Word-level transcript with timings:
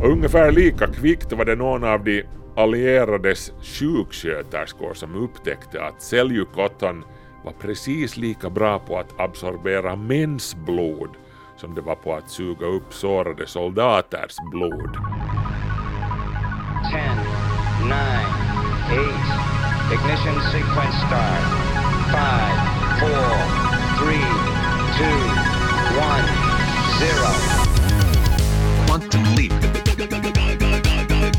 Och 0.00 0.08
ungefär 0.08 0.52
lika 0.52 0.86
kvickt 0.86 1.32
var 1.32 1.44
det 1.44 1.56
någon 1.56 1.84
av 1.84 2.04
de 2.04 2.24
allierades 2.56 3.52
sjuksköterskor 3.62 4.94
som 4.94 5.14
upptäckte 5.14 5.84
att 5.84 6.02
Seljukottan 6.02 7.04
var 7.44 7.52
precis 7.52 8.16
lika 8.16 8.50
bra 8.50 8.78
på 8.78 8.98
att 8.98 9.20
absorbera 9.20 9.96
mäns 9.96 10.56
blod 10.66 11.10
som 11.56 11.74
det 11.74 11.80
var 11.80 11.94
på 11.94 12.14
att 12.14 12.30
suga 12.30 12.66
upp 12.66 12.94
sårade 12.94 13.46
soldaters 13.46 14.36
blod. 14.52 14.96
10, 16.90 17.00
9, 17.84 17.94
8, 18.92 19.48
ignition 19.94 20.40
sequence 20.52 20.98
start. 21.06 21.46
5, 22.12 22.58
4, 23.00 23.10
3, 23.98 24.16
2, 24.98 25.04
1, 26.00 27.62
0. 27.62 27.67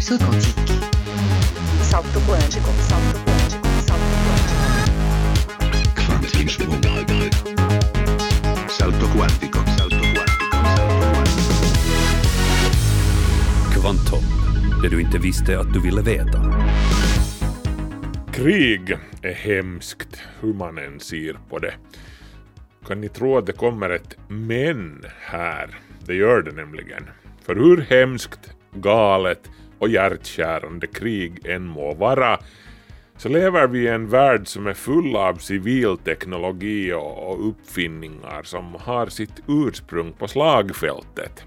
Saut 0.10 0.22
quantique. 0.22 0.74
Salto 1.82 2.20
quântico, 2.20 2.72
salto 2.90 3.20
quântico, 3.26 3.68
salto 3.88 4.16
quântico. 4.26 4.64
Kvantvinsvåg. 5.96 6.84
Salto 6.84 7.14
quântico. 7.14 7.50
Salto 8.70 9.08
quântico. 9.14 9.60
Salto 9.78 10.04
quantico. 10.14 10.34
Kvanthopp, 13.74 14.24
det 14.82 14.90
du 14.90 15.02
inte 15.02 15.18
visste 15.18 15.60
att 15.60 15.74
du 15.74 15.82
ville 15.82 16.02
veta. 16.02 16.54
Krig 18.34 18.98
är 19.22 19.34
hemskt, 19.34 20.22
hur 20.40 20.54
man 20.54 20.78
än 20.78 21.00
ser 21.00 21.40
på 21.50 21.60
det. 21.60 21.74
Kan 22.88 23.02
ni 23.02 23.10
tro 23.10 23.38
att 23.38 23.46
det 23.46 23.54
kommer 23.54 23.90
ett 23.90 24.18
men 24.28 25.06
här? 25.20 25.78
Det 26.06 26.16
gör 26.16 26.42
det 26.42 26.52
nämligen. 26.52 27.10
För 27.46 27.56
hur 27.56 27.82
hemskt, 27.82 28.54
galet 28.76 29.50
och 29.80 29.90
hjärtskärande 29.90 30.88
krig 30.88 31.46
än 31.46 31.66
må 31.66 31.94
vara, 31.94 32.40
så 33.18 33.30
lever 33.30 33.68
vi 33.68 33.80
i 33.80 33.88
en 33.88 34.10
värld 34.10 34.48
som 34.48 34.68
är 34.68 34.74
full 34.74 35.16
av 35.16 35.36
civil 35.36 35.98
teknologi 35.98 36.94
och 36.94 37.30
och 37.30 37.50
uppfinningar 37.50 38.44
som 38.44 38.76
har 38.80 39.08
sitt 39.08 39.44
ursprung 39.48 40.14
på 40.14 40.28
slagfältet. 40.28 41.44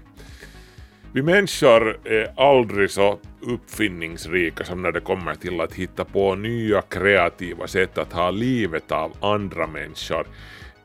Vi 1.13 1.21
människor 1.21 2.07
är 2.07 2.33
aldrig 2.37 2.91
så 2.91 3.19
uppfinningsrika 3.41 4.63
som 4.63 4.81
när 4.81 4.91
det 4.91 4.99
kommer 4.99 5.35
till 5.35 5.61
att 5.61 5.73
hitta 5.73 6.05
på 6.05 6.35
nya 6.35 6.81
kreativa 6.81 7.67
sätt 7.67 7.97
att 7.97 8.13
ha 8.13 8.31
livet 8.31 8.91
av 8.91 9.11
andra 9.21 9.67
människor 9.67 10.27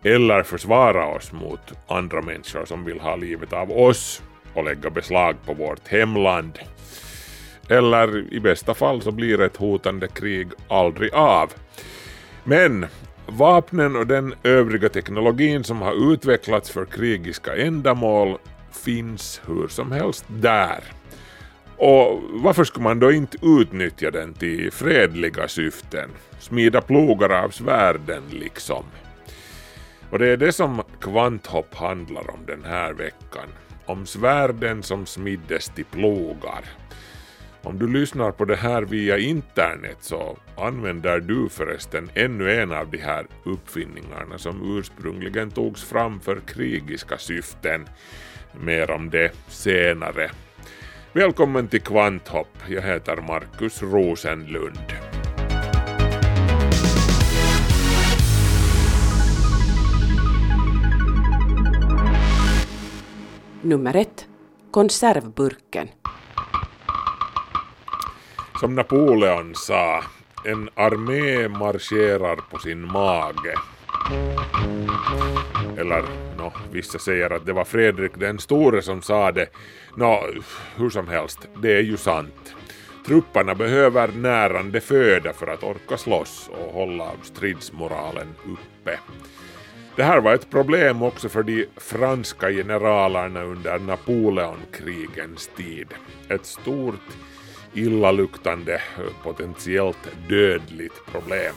eller 0.04 0.42
försvara 0.42 1.06
oss 1.06 1.32
mot 1.32 1.60
andra 1.86 2.22
människor 2.22 2.64
som 2.64 2.84
vill 2.84 3.00
ha 3.00 3.16
livet 3.16 3.52
av 3.52 3.70
oss 3.72 4.22
och 4.54 4.64
lägga 4.64 4.90
beslag 4.90 5.36
på 5.46 5.54
vårt 5.54 5.88
hemland. 5.88 6.58
Eller 7.68 8.32
i 8.34 8.40
bästa 8.40 8.74
fall 8.74 9.02
så 9.02 9.10
blir 9.10 9.40
ett 9.40 9.56
hotande 9.56 10.08
krig 10.08 10.48
aldrig 10.68 11.14
av. 11.14 11.52
Men 12.44 12.86
vapnen 13.26 13.96
och 13.96 14.06
den 14.06 14.34
övriga 14.42 14.88
teknologin 14.88 15.64
som 15.64 15.82
har 15.82 16.12
utvecklats 16.12 16.70
för 16.70 16.84
krigiska 16.84 17.56
ändamål 17.56 18.38
finns 18.72 19.40
hur 19.46 19.68
som 19.68 19.92
helst 19.92 20.24
där. 20.28 20.84
Och 21.76 22.22
varför 22.32 22.64
skulle 22.64 22.84
man 22.84 23.00
då 23.00 23.12
inte 23.12 23.38
utnyttja 23.42 24.10
den 24.10 24.34
till 24.34 24.72
fredliga 24.72 25.48
syften? 25.48 26.10
Smida 26.40 26.80
plogar 26.80 27.44
av 27.44 27.48
svärden 27.48 28.22
liksom. 28.30 28.84
Och 30.10 30.18
det 30.18 30.26
är 30.26 30.36
det 30.36 30.52
som 30.52 30.82
kvanthopp 31.00 31.74
handlar 31.74 32.30
om 32.30 32.46
den 32.46 32.64
här 32.64 32.92
veckan. 32.92 33.48
Om 33.86 34.06
svärden 34.06 34.82
som 34.82 35.06
smiddes 35.06 35.68
till 35.68 35.84
plogar. 35.84 36.64
Om 37.62 37.78
du 37.78 37.88
lyssnar 37.88 38.30
på 38.30 38.44
det 38.44 38.56
här 38.56 38.82
via 38.82 39.18
internet 39.18 39.96
så 40.00 40.36
använder 40.56 41.20
du 41.20 41.48
förresten 41.48 42.10
ännu 42.14 42.60
en 42.60 42.72
av 42.72 42.90
de 42.90 42.98
här 42.98 43.26
uppfinningarna 43.44 44.38
som 44.38 44.78
ursprungligen 44.78 45.50
togs 45.50 45.84
fram 45.84 46.20
för 46.20 46.40
krigiska 46.40 47.18
syften. 47.18 47.88
Mer 48.60 48.90
om 48.90 49.10
det 49.10 49.32
senare. 49.48 50.30
Välkommen 51.12 51.68
till 51.68 51.80
Kvanthopp. 51.80 52.58
Jag 52.68 52.82
heter 52.82 53.16
Markus 53.16 53.82
Rosenlund. 53.82 54.78
Nummer 63.62 63.96
ett. 63.96 64.26
Konservburken. 64.70 65.88
Som 68.60 68.74
Napoleon 68.74 69.54
sa, 69.54 70.02
en 70.44 70.70
armé 70.74 71.48
marscherar 71.48 72.36
på 72.36 72.58
sin 72.58 72.92
mage. 72.92 73.54
Eller, 75.76 76.04
nå, 76.38 76.52
vissa 76.72 76.98
säger 76.98 77.30
att 77.30 77.46
det 77.46 77.52
var 77.52 77.64
Fredrik 77.64 78.12
den 78.14 78.38
store 78.38 78.82
som 78.82 79.02
sa 79.02 79.32
det. 79.32 79.46
Nå, 79.96 80.24
hur 80.76 80.90
som 80.90 81.08
helst, 81.08 81.48
det 81.62 81.76
är 81.76 81.82
ju 81.82 81.96
sant. 81.96 82.54
Trupperna 83.06 83.54
behöver 83.54 84.08
närande 84.08 84.80
föda 84.80 85.32
för 85.32 85.46
att 85.46 85.62
orka 85.62 85.96
slåss 85.96 86.50
och 86.52 86.72
hålla 86.72 87.10
stridsmoralen 87.22 88.34
uppe. 88.44 88.98
Det 89.96 90.02
här 90.02 90.20
var 90.20 90.34
ett 90.34 90.50
problem 90.50 91.02
också 91.02 91.28
för 91.28 91.42
de 91.42 91.66
franska 91.76 92.50
generalerna 92.50 93.42
under 93.42 93.78
Napoleonkrigens 93.78 95.50
tid. 95.56 95.88
Ett 96.28 96.46
stort, 96.46 97.16
illaluktande, 97.74 98.82
potentiellt 99.22 100.08
dödligt 100.28 101.06
problem. 101.12 101.54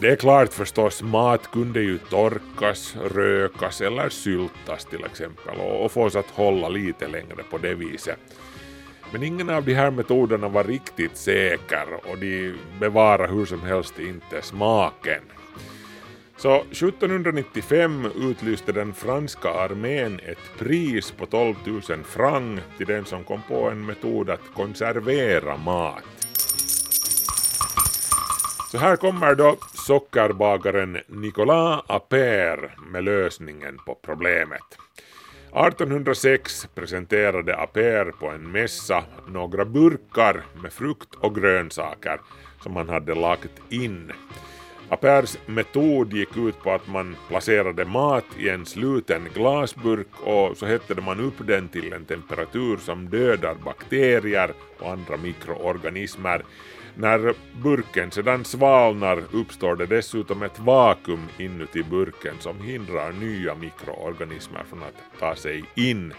Det 0.00 0.08
är 0.08 0.16
klart 0.16 0.52
förstås, 0.52 1.02
mat 1.02 1.50
kunde 1.50 1.80
ju 1.80 1.98
torkas, 1.98 2.96
rökas 3.14 3.80
eller 3.80 4.08
syltas 4.08 4.84
till 4.84 5.04
exempel 5.04 5.60
och, 5.60 5.92
fås 5.92 6.16
att 6.16 6.30
hålla 6.30 6.68
lite 6.68 7.08
längre 7.08 7.42
på 7.50 7.58
det 7.58 7.74
viset. 7.74 8.18
Men 9.12 9.22
ingen 9.22 9.50
av 9.50 9.64
de 9.64 9.74
här 9.74 9.90
metoderna 9.90 10.48
var 10.48 10.64
riktigt 10.64 11.16
säker 11.16 11.86
och 12.10 12.18
de 12.18 12.54
bevarade 12.80 13.32
hur 13.32 13.46
som 13.46 13.62
helst 13.62 13.98
inte 13.98 14.42
smaken. 14.42 15.22
Så 16.38 16.56
1795 16.56 18.06
utlyste 18.16 18.72
den 18.72 18.94
franska 18.94 19.50
armén 19.50 20.20
ett 20.26 20.58
pris 20.58 21.10
på 21.10 21.26
12 21.26 21.54
000 21.66 21.82
franc 22.04 22.60
till 22.78 22.86
den 22.86 23.04
som 23.04 23.24
kom 23.24 23.40
på 23.48 23.70
en 23.70 23.86
metod 23.86 24.30
att 24.30 24.54
konservera 24.54 25.56
mat. 25.56 26.04
Så 28.70 28.78
här 28.78 28.96
kommer 28.96 29.34
då 29.34 29.56
sockerbagaren 29.74 30.98
Nicolas 31.06 31.84
Appert 31.86 32.70
med 32.90 33.04
lösningen 33.04 33.78
på 33.86 33.94
problemet. 33.94 34.78
1806 35.46 36.68
presenterade 36.74 37.56
Appert 37.56 38.18
på 38.18 38.28
en 38.28 38.52
mässa 38.52 39.04
några 39.28 39.64
burkar 39.64 40.44
med 40.62 40.72
frukt 40.72 41.14
och 41.14 41.34
grönsaker 41.34 42.20
som 42.62 42.76
han 42.76 42.88
hade 42.88 43.14
lagt 43.14 43.60
in. 43.68 44.12
Apers 44.88 45.38
metod 45.46 46.12
gick 46.12 46.36
ut 46.36 46.62
på 46.62 46.72
att 46.72 46.88
man 46.88 47.16
placerade 47.28 47.84
mat 47.84 48.24
i 48.38 48.48
en 48.48 48.66
sluten 48.66 49.28
glasburk 49.34 50.06
och 50.20 50.56
så 50.56 50.66
hettade 50.66 51.02
man 51.02 51.20
upp 51.20 51.34
den 51.46 51.68
till 51.68 51.92
en 51.92 52.04
temperatur 52.04 52.76
som 52.76 53.08
dödar 53.08 53.54
bakterier 53.54 54.52
och 54.78 54.92
andra 54.92 55.16
mikroorganismer. 55.16 56.42
När 56.94 57.34
burken 57.62 58.10
sedan 58.10 58.44
svalnar 58.44 59.22
uppstår 59.32 59.76
det 59.76 59.86
dessutom 59.86 60.42
ett 60.42 60.58
vakuum 60.58 61.26
inuti 61.38 61.82
burken 61.82 62.34
som 62.38 62.60
hindrar 62.60 63.12
nya 63.12 63.54
mikroorganismer 63.54 64.64
från 64.68 64.82
att 64.82 65.18
ta 65.20 65.34
sig 65.34 65.64
in. 65.74 66.12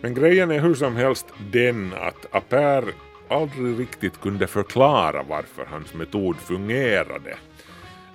Men 0.00 0.14
grejen 0.14 0.50
är 0.50 0.60
hur 0.60 0.74
som 0.74 0.96
helst 0.96 1.26
den 1.52 1.92
att 2.00 2.34
Aper 2.34 2.84
aldrig 3.30 3.80
riktigt 3.80 4.20
kunde 4.20 4.46
förklara 4.46 5.22
varför 5.22 5.64
hans 5.64 5.94
metod 5.94 6.36
fungerade. 6.36 7.36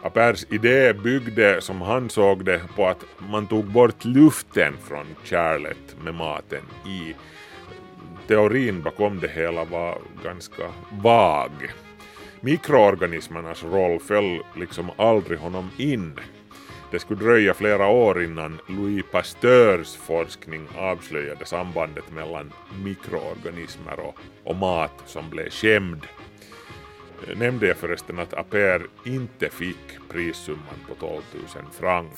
Apers 0.01 0.45
idé 0.49 0.93
byggde, 0.93 1.61
som 1.61 1.81
han 1.81 2.09
såg 2.09 2.45
det, 2.45 2.61
på 2.75 2.87
att 2.87 3.05
man 3.17 3.47
tog 3.47 3.65
bort 3.65 4.05
luften 4.05 4.73
från 4.87 5.05
kärlet 5.23 5.95
med 6.03 6.15
maten 6.15 6.63
i. 6.85 7.15
Teorin 8.27 8.81
bakom 8.81 9.19
det 9.19 9.27
hela 9.27 9.63
var 9.63 9.97
ganska 10.23 10.63
vag. 10.91 11.51
Mikroorganismernas 12.41 13.63
roll 13.63 13.99
föll 13.99 14.39
liksom 14.55 14.89
aldrig 14.97 15.39
honom 15.39 15.69
in. 15.77 16.19
Det 16.91 16.99
skulle 16.99 17.23
dröja 17.23 17.53
flera 17.53 17.87
år 17.87 18.23
innan 18.23 18.59
Louis 18.67 19.05
Pasteurs 19.11 19.95
forskning 19.95 20.67
avslöjade 20.77 21.45
sambandet 21.45 22.11
mellan 22.11 22.51
mikroorganismer 22.83 23.99
och, 23.99 24.15
och 24.43 24.55
mat 24.55 25.03
som 25.05 25.29
blev 25.29 25.49
skämd. 25.49 26.05
Nämnde 27.35 27.67
jag 27.67 27.77
förresten 27.77 28.19
att 28.19 28.33
Aper 28.33 28.87
inte 29.05 29.49
fick 29.49 30.09
prissumman 30.09 30.85
på 30.87 30.95
12 30.95 31.21
000 31.33 31.65
franc. 31.79 32.09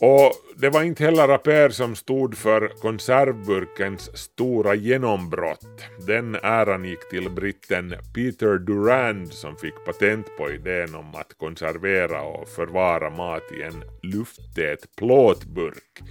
Och 0.00 0.32
det 0.56 0.70
var 0.70 0.82
inte 0.82 1.04
heller 1.04 1.28
Aper 1.28 1.68
som 1.68 1.96
stod 1.96 2.36
för 2.36 2.68
konservburkens 2.68 4.16
stora 4.16 4.74
genombrott. 4.74 5.84
Den 6.06 6.34
äran 6.34 6.84
gick 6.84 7.10
till 7.10 7.30
britten 7.30 7.94
Peter 8.14 8.58
Durand 8.58 9.32
som 9.32 9.56
fick 9.56 9.84
patent 9.84 10.26
på 10.36 10.50
idén 10.50 10.94
om 10.94 11.14
att 11.14 11.38
konservera 11.38 12.22
och 12.22 12.48
förvara 12.48 13.10
mat 13.10 13.42
i 13.58 13.62
en 13.62 13.84
lufttät 14.02 14.96
plåtburk. 14.96 16.02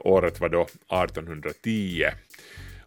Året 0.00 0.40
var 0.40 0.48
då 0.48 0.62
1810. 0.62 2.04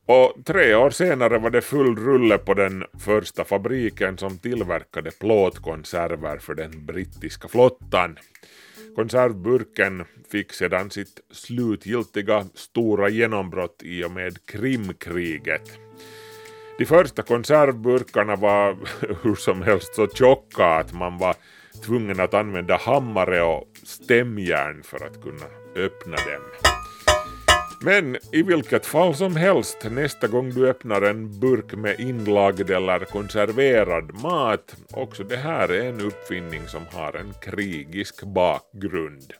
Och 0.06 0.46
tre 0.46 0.76
år 0.76 0.90
senare 0.90 1.38
var 1.38 1.50
det 1.50 1.62
full 1.62 1.96
rulle 1.96 2.38
på 2.38 2.54
den 2.54 2.84
första 3.00 3.44
fabriken 3.44 4.18
som 4.18 4.38
tillverkade 4.38 5.12
plåtkonserver 5.12 6.38
för 6.38 6.56
den 6.56 6.86
brittiska 6.86 7.48
flottan. 7.48 8.18
Konservburken 8.96 10.06
fick 10.32 10.54
sedan 10.54 10.90
sitt 10.90 11.20
slutgiltiga 11.32 12.46
stora 12.54 13.10
genombrott 13.10 13.82
i 13.84 14.04
och 14.04 14.12
med 14.12 14.46
Krimkriget. 14.46 15.80
De 16.78 16.86
första 16.86 17.22
konservburkarna 17.22 18.36
var 18.36 18.78
hur 19.24 19.36
som 19.36 19.62
helst 19.62 19.96
så 19.96 20.08
tjocka 20.08 20.66
att 20.66 20.94
man 20.94 21.18
var 21.18 21.36
tvungen 21.86 22.20
att 22.20 22.34
använda 22.34 22.78
hammare 22.78 23.42
och 23.42 23.68
stämjärn 23.84 24.84
för 24.84 25.06
att 25.06 25.24
kunna 25.24 25.46
öppna 25.76 26.16
dem. 26.16 26.79
Men 27.82 28.18
i 28.32 28.42
vilket 28.42 28.86
fall 28.86 29.16
som 29.16 29.36
helst, 29.36 29.78
nästa 29.92 30.28
gång 30.28 30.50
du 30.50 30.70
öppnar 30.70 31.02
en 31.02 31.40
burk 31.40 31.74
med 31.74 32.00
inlagd 32.00 32.70
eller 32.70 33.00
konserverad 33.00 34.22
mat, 34.22 34.76
också 34.92 35.24
det 35.24 35.38
här 35.38 35.72
är 35.72 35.90
en 35.90 36.02
uppfinning 36.02 36.68
som 36.68 36.82
har 36.92 37.14
en 37.16 37.34
krigisk 37.42 38.24
bakgrund. 38.24 39.34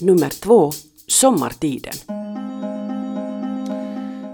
Nummer 0.00 0.30
två. 0.30 0.72
Sommartiden. 1.06 2.23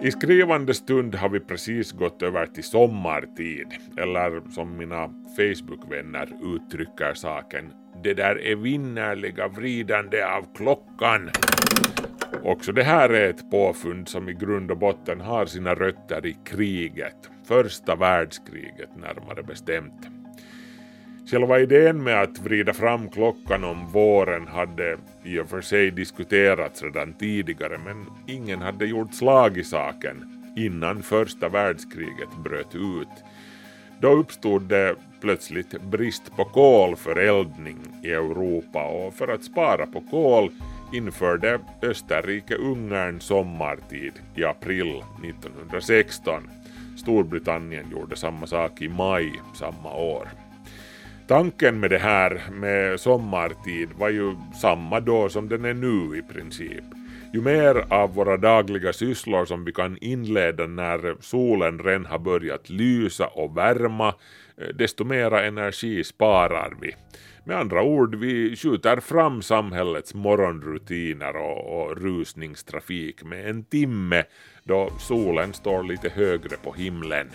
I 0.03 0.11
skrivande 0.11 0.75
stund 0.75 1.15
har 1.15 1.29
vi 1.29 1.41
precis 1.41 1.93
gått 1.93 2.23
över 2.23 2.47
till 2.47 2.65
sommartid, 2.65 3.67
eller 3.97 4.51
som 4.51 4.77
mina 4.77 5.11
Facebookvänner 5.37 6.29
uttrycker 6.55 7.15
saken, 7.15 7.73
det 8.03 8.15
där 8.15 8.47
evinnerliga 8.47 9.49
vridande 9.49 10.23
av 10.23 10.47
klockan. 10.57 11.31
Också 12.43 12.73
det 12.73 12.83
här 12.83 13.09
är 13.09 13.31
ett 13.31 13.51
påfund 13.51 14.09
som 14.09 14.29
i 14.29 14.33
grund 14.33 14.71
och 14.71 14.79
botten 14.79 15.21
har 15.21 15.47
sina 15.47 15.75
rötter 15.75 16.27
i 16.27 16.37
kriget, 16.45 17.31
första 17.49 17.97
världskriget 17.97 18.97
närmare 18.97 19.43
bestämt. 19.43 20.20
Själva 21.31 21.61
idén 21.61 22.03
med 22.03 22.23
att 22.23 22.39
vrida 22.39 22.73
fram 22.73 23.09
klockan 23.09 23.65
om 23.65 23.87
våren 23.93 24.47
hade 24.47 24.99
i 25.25 25.39
och 25.39 25.49
för 25.49 25.61
sig 25.61 25.91
diskuterats 25.91 26.83
redan 26.83 27.13
tidigare 27.13 27.79
men 27.79 28.07
ingen 28.27 28.63
hade 28.63 28.87
gjort 28.87 29.15
slag 29.15 29.59
i 29.59 29.65
saken 29.65 30.25
innan 30.57 31.03
första 31.03 31.49
världskriget 31.49 32.29
bröt 32.45 32.75
ut. 32.75 33.25
Då 34.01 34.09
uppstod 34.09 34.63
det 34.63 34.95
plötsligt 35.21 35.83
brist 35.83 36.37
på 36.37 36.45
kol 36.45 36.97
för 36.97 37.17
eldning 37.17 37.79
i 38.03 38.11
Europa 38.11 38.85
och 38.85 39.15
för 39.15 39.29
att 39.29 39.45
spara 39.45 39.87
på 39.87 40.01
kol 40.01 40.51
införde 40.93 41.61
Österrike-Ungern 41.83 43.21
sommartid 43.21 44.13
i 44.35 44.45
april 44.45 45.03
1916. 45.25 46.51
Storbritannien 46.97 47.91
gjorde 47.91 48.17
samma 48.17 48.47
sak 48.47 48.83
i 48.83 48.89
maj 48.89 49.33
samma 49.55 49.95
år. 49.95 50.29
Tanken 51.31 51.81
med 51.81 51.91
det 51.91 51.99
här 51.99 52.43
med 52.53 53.01
sommartid 53.01 53.89
var 53.99 54.09
ju 54.09 54.37
samma 54.61 55.01
då 55.01 55.29
som 55.29 55.49
den 55.49 55.65
är 55.65 55.75
nu 55.75 56.19
i 56.19 56.23
princip. 56.23 56.85
Ju 57.35 57.41
mer 57.41 57.85
av 57.93 58.15
våra 58.15 58.37
dagliga 58.37 58.93
sysslor 58.93 59.45
som 59.45 59.65
vi 59.65 59.73
kan 59.73 59.99
inleda 60.01 60.67
när 60.67 61.17
solen 61.21 61.79
redan 61.79 62.07
har 62.07 62.19
börjat 62.19 62.71
lysa 62.71 63.27
och 63.27 63.57
värma, 63.57 64.09
eh, 64.57 64.69
desto 64.75 65.05
mera 65.05 65.47
energi 65.47 66.05
sparar 66.05 66.73
vi. 66.81 66.95
Med 67.45 67.57
andra 67.57 67.83
ord, 67.83 68.15
vi 68.15 68.57
skjuter 68.57 69.01
fram 69.01 69.43
samhällets 69.43 70.15
morgonrutiner 70.15 71.37
och, 71.37 71.81
och 71.81 71.97
rusningstrafik 71.97 73.25
med 73.25 73.51
en 73.51 73.65
timme 73.65 74.25
då 74.65 74.91
solen 74.99 75.53
står 75.53 75.83
lite 75.83 76.09
högre 76.09 76.57
på 76.57 76.73
himlen. 76.73 77.27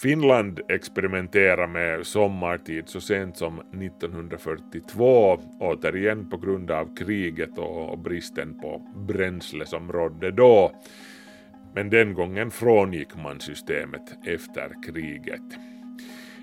Finland 0.00 0.60
experimenterade 0.68 1.66
med 1.66 2.06
sommartid 2.06 2.88
så 2.88 3.00
sent 3.00 3.36
som 3.36 3.60
1942, 3.60 5.38
återigen 5.60 6.30
på 6.30 6.36
grund 6.36 6.70
av 6.70 6.96
kriget 6.96 7.58
och 7.58 7.98
bristen 7.98 8.60
på 8.60 8.82
bränsle 8.96 9.66
som 9.66 9.92
rådde 9.92 10.30
då. 10.30 10.72
Men 11.74 11.90
den 11.90 12.14
gången 12.14 12.50
frångick 12.50 13.16
man 13.16 13.40
systemet 13.40 14.26
efter 14.26 14.82
kriget. 14.86 15.42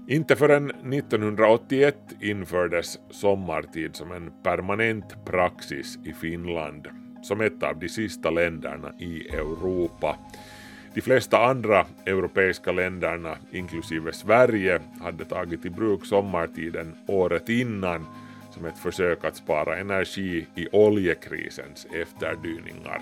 Inte 0.08 0.36
förrän 0.36 0.70
1981 0.70 1.96
infördes 2.22 3.00
sommartid 3.10 3.96
som 3.96 4.12
en 4.12 4.32
permanent 4.44 5.26
praxis 5.26 6.00
i 6.06 6.14
Finland, 6.14 6.88
som 7.22 7.42
ett 7.42 7.64
av 7.64 7.80
de 7.80 7.90
sista 7.90 8.30
länderna 8.30 8.94
i 9.00 9.28
Europa. 9.28 10.18
De 10.94 11.02
flesta 11.02 11.46
andra 11.46 11.86
europeiska 12.06 12.72
länderna, 12.72 13.38
inklusive 13.52 14.14
Sverige, 14.14 14.82
hade 15.02 15.26
tagit 15.26 15.66
i 15.66 15.70
bruk 15.70 16.06
sommartiden 16.06 16.96
året 17.08 17.50
innan 17.50 18.06
som 18.52 18.66
ett 18.66 18.78
försök 18.78 19.26
att 19.26 19.36
spara 19.36 19.78
energi 19.78 20.48
i 20.56 20.68
oljekrisens 20.72 21.88
efterdyningar. 21.94 23.02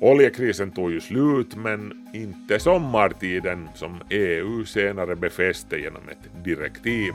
Oljekrisen 0.00 0.70
tog 0.70 0.90
ju 0.90 1.00
slut 1.00 1.56
men 1.56 2.08
inte 2.12 2.58
sommartiden 2.58 3.68
som 3.74 4.00
EU 4.10 4.64
senare 4.64 5.16
befäste 5.16 5.76
genom 5.76 6.08
ett 6.08 6.44
direktiv. 6.44 7.12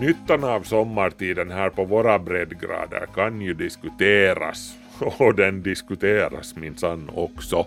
Nyttan 0.00 0.44
av 0.44 0.62
sommartiden 0.62 1.50
här 1.50 1.70
på 1.70 1.84
våra 1.84 2.18
breddgrader 2.18 3.06
kan 3.14 3.40
ju 3.40 3.54
diskuteras 3.54 4.74
och 5.18 5.34
den 5.34 5.62
diskuteras 5.62 6.56
minsann 6.56 7.10
också. 7.14 7.66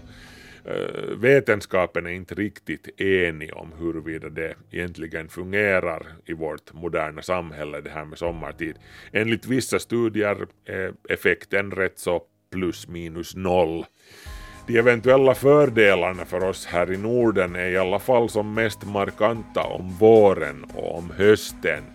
Eh, 0.66 1.18
vetenskapen 1.18 2.06
är 2.06 2.10
inte 2.10 2.36
riktigt 2.36 3.02
enig 3.02 3.54
om 3.54 3.72
huruvida 3.80 4.30
det 4.30 4.56
egentligen 4.72 5.30
fungerar 5.30 6.06
i 6.26 6.34
vårt 6.34 6.74
moderna 6.74 7.22
samhälle 7.22 7.82
det 7.82 7.90
här 7.90 8.06
med 8.06 8.18
sommartid. 8.18 8.76
Enligt 9.12 9.46
vissa 9.46 9.80
studier 9.80 10.48
är 10.66 10.94
effekten 11.10 11.72
rätt 11.72 12.00
så 12.00 12.24
plus 12.52 12.88
minus 12.88 13.36
noll. 13.36 13.86
De 14.68 14.78
eventuella 14.78 15.36
fördelarna 15.36 16.26
för 16.26 16.44
oss 16.44 16.66
här 16.66 16.92
i 16.92 16.98
Norden 16.98 17.56
är 17.56 17.70
i 17.70 17.78
alla 17.78 18.00
fall 18.00 18.30
som 18.30 18.54
mest 18.54 18.86
markanta 18.86 19.64
om 19.64 19.96
våren 20.00 20.64
och 20.76 20.98
om 20.98 21.12
hösten 21.18 21.93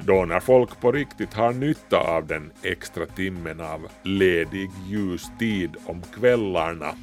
då 0.00 0.24
när 0.24 0.40
folk 0.40 0.80
på 0.80 0.92
riktigt 0.92 1.34
har 1.34 1.52
nytta 1.52 1.98
av 1.98 2.26
den 2.26 2.50
extra 2.62 3.06
timmen 3.06 3.60
av 3.60 3.88
ledig 4.02 4.70
ljustid 4.88 5.76
om 5.86 6.02
kvällarna. 6.14 6.94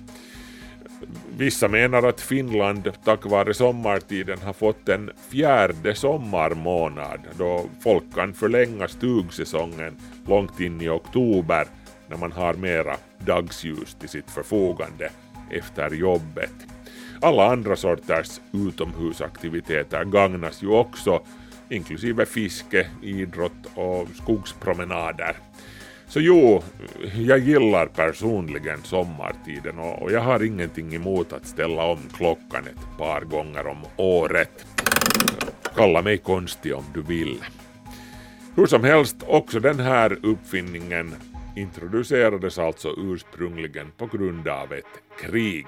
Vissa 1.37 1.67
menar 1.67 2.03
att 2.03 2.21
Finland 2.21 2.91
tack 3.03 3.25
vare 3.25 3.53
sommartiden 3.53 4.39
har 4.39 4.53
fått 4.53 4.89
en 4.89 5.11
fjärde 5.29 5.95
sommarmånad 5.95 7.19
då 7.37 7.65
folk 7.83 8.15
kan 8.15 8.33
förlänga 8.33 8.87
stugsäsongen 8.87 9.97
långt 10.27 10.59
in 10.59 10.81
i 10.81 10.89
oktober 10.89 11.67
när 12.07 12.17
man 12.17 12.31
har 12.31 12.53
mera 12.53 12.95
dagsljus 13.25 13.95
till 13.99 14.09
sitt 14.09 14.31
förfogande 14.31 15.09
efter 15.51 15.89
jobbet. 15.89 16.53
Alla 17.21 17.51
andra 17.51 17.75
sorters 17.75 18.41
utomhusaktiviteter 18.53 20.03
gagnas 20.03 20.63
ju 20.63 20.67
också 20.67 21.21
inklusive 21.71 22.25
fiske, 22.25 22.87
idrott 23.01 23.65
och 23.75 24.07
skogspromenader. 24.23 25.35
Så 26.07 26.19
jo, 26.19 26.63
jag 27.15 27.39
gillar 27.39 27.85
personligen 27.85 28.83
sommartiden 28.83 29.79
och 29.79 30.11
jag 30.11 30.21
har 30.21 30.43
ingenting 30.43 30.95
emot 30.95 31.33
att 31.33 31.47
ställa 31.47 31.85
om 31.85 31.99
klockan 32.13 32.67
ett 32.67 32.97
par 32.97 33.21
gånger 33.21 33.67
om 33.67 33.77
året. 33.97 34.65
Kalla 35.75 36.01
mig 36.01 36.17
konstig 36.17 36.75
om 36.75 36.83
du 36.93 37.01
vill. 37.01 37.43
Hur 38.55 38.65
som 38.65 38.83
helst, 38.83 39.15
också 39.27 39.59
den 39.59 39.79
här 39.79 40.17
uppfinningen 40.23 41.15
introducerades 41.55 42.59
alltså 42.59 42.95
ursprungligen 42.97 43.91
på 43.97 44.05
grund 44.05 44.47
av 44.47 44.73
ett 44.73 45.21
krig. 45.21 45.67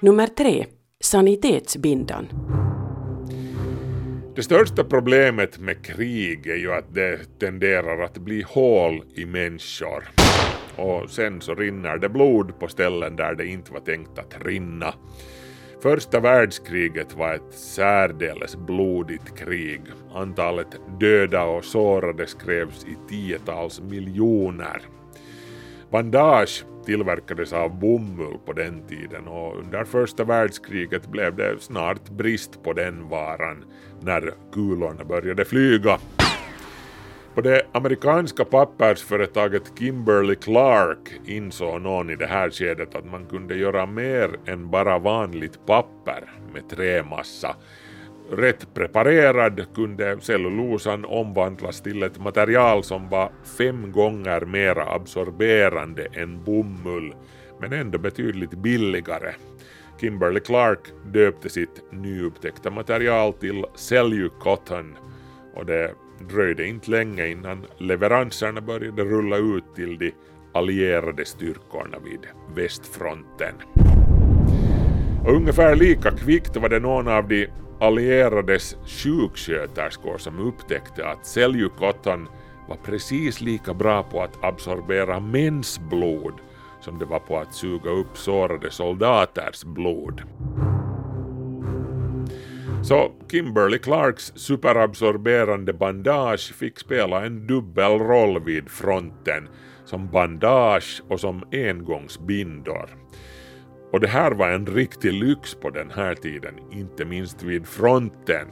Nummer 0.00 0.26
tre. 0.26 0.66
Sanitetsbindan. 1.00 2.53
Det 4.36 4.42
största 4.42 4.84
problemet 4.84 5.58
med 5.58 5.84
krig 5.86 6.46
är 6.46 6.56
ju 6.56 6.72
att 6.72 6.94
det 6.94 7.38
tenderar 7.38 8.02
att 8.02 8.18
bli 8.18 8.42
hål 8.42 9.02
i 9.14 9.26
människor. 9.26 10.04
och 10.76 11.10
sen 11.10 11.40
så 11.40 11.54
rinner 11.54 11.98
det 11.98 12.08
blod 12.08 12.58
på 12.58 12.68
ställen 12.68 13.16
där 13.16 13.34
det 13.34 13.46
inte 13.46 13.72
var 13.72 13.80
tänkt 13.80 14.18
att 14.18 14.46
rinna. 14.46 14.94
Första 15.82 16.20
världskriget 16.20 17.14
var 17.14 17.34
ett 17.34 17.54
särdeles 17.54 18.56
blodigt 18.56 19.38
krig. 19.38 19.80
Antalet 20.14 20.80
döda 21.00 21.44
och 21.44 21.64
sårade 21.64 22.26
skrevs 22.26 22.84
i 22.84 23.08
tiotals 23.08 23.80
miljoner. 23.80 24.82
Bandage 25.90 26.64
tillverkades 26.84 27.52
av 27.52 27.78
bomull 27.80 28.38
på 28.46 28.52
den 28.52 28.82
tiden 28.88 29.28
och 29.28 29.58
under 29.58 29.84
första 29.84 30.24
världskriget 30.24 31.06
blev 31.06 31.36
det 31.36 31.56
snart 31.60 32.08
brist 32.10 32.62
på 32.62 32.72
den 32.72 33.08
varan 33.08 33.64
när 34.00 34.34
kulorna 34.52 35.04
började 35.04 35.44
flyga. 35.44 35.98
På 37.34 37.40
det 37.40 37.62
amerikanska 37.72 38.44
pappersföretaget 38.44 39.72
Kimberly 39.78 40.34
Clark 40.34 41.20
insåg 41.26 41.80
någon 41.80 42.10
i 42.10 42.16
det 42.16 42.26
här 42.26 42.50
skedet 42.50 42.94
att 42.94 43.04
man 43.04 43.26
kunde 43.26 43.56
göra 43.56 43.86
mer 43.86 44.30
än 44.46 44.70
bara 44.70 44.98
vanligt 44.98 45.66
papper 45.66 46.32
med 46.52 46.68
trämassa. 46.68 47.56
Rätt 48.30 48.74
preparerad 48.74 49.66
kunde 49.74 50.20
cellulosan 50.20 51.04
omvandlas 51.04 51.80
till 51.80 52.02
ett 52.02 52.20
material 52.20 52.84
som 52.84 53.08
var 53.08 53.32
fem 53.58 53.92
gånger 53.92 54.40
mer 54.40 54.78
absorberande 54.78 56.06
än 56.12 56.44
bomull, 56.44 57.14
men 57.60 57.72
ändå 57.72 57.98
betydligt 57.98 58.50
billigare. 58.50 59.34
Kimberly 60.00 60.40
Clark 60.40 60.78
döpte 61.06 61.48
sitt 61.48 61.92
nyupptäckta 61.92 62.70
material 62.70 63.32
till 63.32 63.64
Cellucotton 63.74 64.96
och 65.54 65.66
det 65.66 65.94
dröjde 66.30 66.66
inte 66.66 66.90
länge 66.90 67.26
innan 67.26 67.66
leveranserna 67.78 68.60
började 68.60 69.04
rulla 69.04 69.36
ut 69.36 69.74
till 69.74 69.98
de 69.98 70.12
allierade 70.54 71.24
styrkorna 71.24 71.98
vid 72.04 72.20
västfronten. 72.56 73.54
Och 75.24 75.32
ungefär 75.32 75.76
lika 75.76 76.10
kvickt 76.10 76.56
var 76.56 76.68
det 76.68 76.80
någon 76.80 77.08
av 77.08 77.28
de 77.28 77.48
allierades 77.80 78.76
sjuksköterskor 78.86 80.18
som 80.18 80.38
upptäckte 80.38 81.08
att 81.08 81.26
Cellucotton 81.26 82.28
var 82.68 82.76
precis 82.76 83.40
lika 83.40 83.74
bra 83.74 84.02
på 84.02 84.22
att 84.22 84.44
absorbera 84.44 85.20
mäns 85.20 85.80
blod 85.90 86.34
som 86.80 86.98
det 86.98 87.04
var 87.04 87.18
på 87.18 87.38
att 87.38 87.54
suga 87.54 87.90
upp 87.90 88.16
sårade 88.18 88.70
soldaters 88.70 89.64
blod. 89.64 90.22
Så 92.82 93.12
Kimberly 93.30 93.78
Clarks 93.78 94.32
superabsorberande 94.34 95.72
bandage 95.72 96.54
fick 96.54 96.78
spela 96.78 97.26
en 97.26 97.46
dubbel 97.46 97.98
roll 97.98 98.44
vid 98.44 98.70
fronten, 98.70 99.48
som 99.84 100.10
bandage 100.10 101.02
och 101.08 101.20
som 101.20 101.42
engångsbindor. 101.52 103.03
Och 103.94 104.00
det 104.00 104.08
här 104.08 104.30
var 104.30 104.48
en 104.48 104.66
riktig 104.66 105.12
lyx 105.12 105.54
på 105.54 105.70
den 105.70 105.90
här 105.90 106.14
tiden, 106.14 106.54
inte 106.72 107.04
minst 107.04 107.42
vid 107.42 107.66
fronten. 107.66 108.46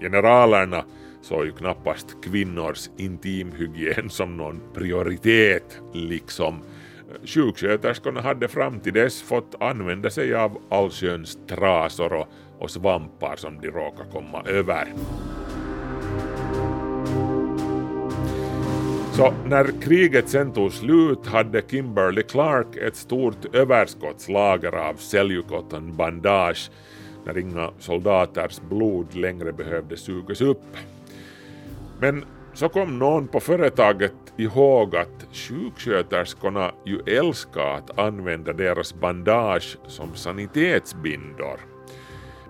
Generalerna 0.00 0.84
såg 1.22 1.44
ju 1.44 1.52
knappast 1.52 2.16
kvinnors 2.22 2.90
intimhygien 2.96 4.10
som 4.10 4.36
någon 4.36 4.60
prioritet, 4.74 5.80
liksom. 5.92 6.62
Sjuksköterskorna 7.24 8.20
hade 8.20 8.48
fram 8.48 8.80
till 8.80 8.92
dess 8.92 9.22
fått 9.22 9.62
använda 9.62 10.10
sig 10.10 10.34
av 10.34 10.58
allsköns 10.68 11.38
trasor 11.48 12.12
och, 12.12 12.28
och 12.58 12.70
svampar 12.70 13.36
som 13.36 13.60
de 13.60 13.70
råkade 13.70 14.10
komma 14.12 14.42
över. 14.46 14.88
Så 19.16 19.34
när 19.46 19.80
kriget 19.82 20.28
sen 20.28 20.52
tog 20.52 20.72
slut 20.72 21.26
hade 21.26 21.62
Kimberly 21.70 22.22
Clark 22.22 22.76
ett 22.76 22.96
stort 22.96 23.54
överskottslager 23.54 24.72
av 24.72 24.94
Cellucotton 24.94 25.96
bandage 25.96 26.70
när 27.26 27.38
inga 27.38 27.70
soldaters 27.78 28.60
blod 28.60 29.14
längre 29.14 29.52
behövde 29.52 29.96
sugas 29.96 30.40
upp. 30.40 30.76
Men 32.00 32.24
så 32.54 32.68
kom 32.68 32.98
någon 32.98 33.28
på 33.28 33.40
företaget 33.40 34.14
ihåg 34.36 34.96
att 34.96 35.26
sjuksköterskorna 35.32 36.72
ju 36.84 37.00
älskar 37.06 37.74
att 37.74 37.98
använda 37.98 38.52
deras 38.52 38.94
bandage 38.94 39.78
som 39.86 40.14
sanitetsbindor. 40.14 41.73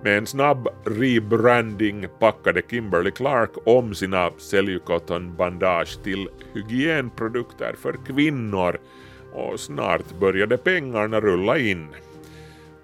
Med 0.04 0.18
en 0.18 0.26
snabb 0.26 0.68
rebranding 0.84 2.06
packade 2.18 2.62
Kimberly 2.70 3.10
Clark 3.10 3.50
om 3.66 3.94
sina 3.94 4.30
Cellucotton 4.38 5.36
bandage 5.36 6.02
till 6.02 6.28
hygienprodukter 6.54 7.74
för 7.78 7.98
kvinnor 8.06 8.78
och 9.32 9.60
snart 9.60 10.20
började 10.20 10.56
pengarna 10.56 11.20
rulla 11.20 11.58
in. 11.58 11.88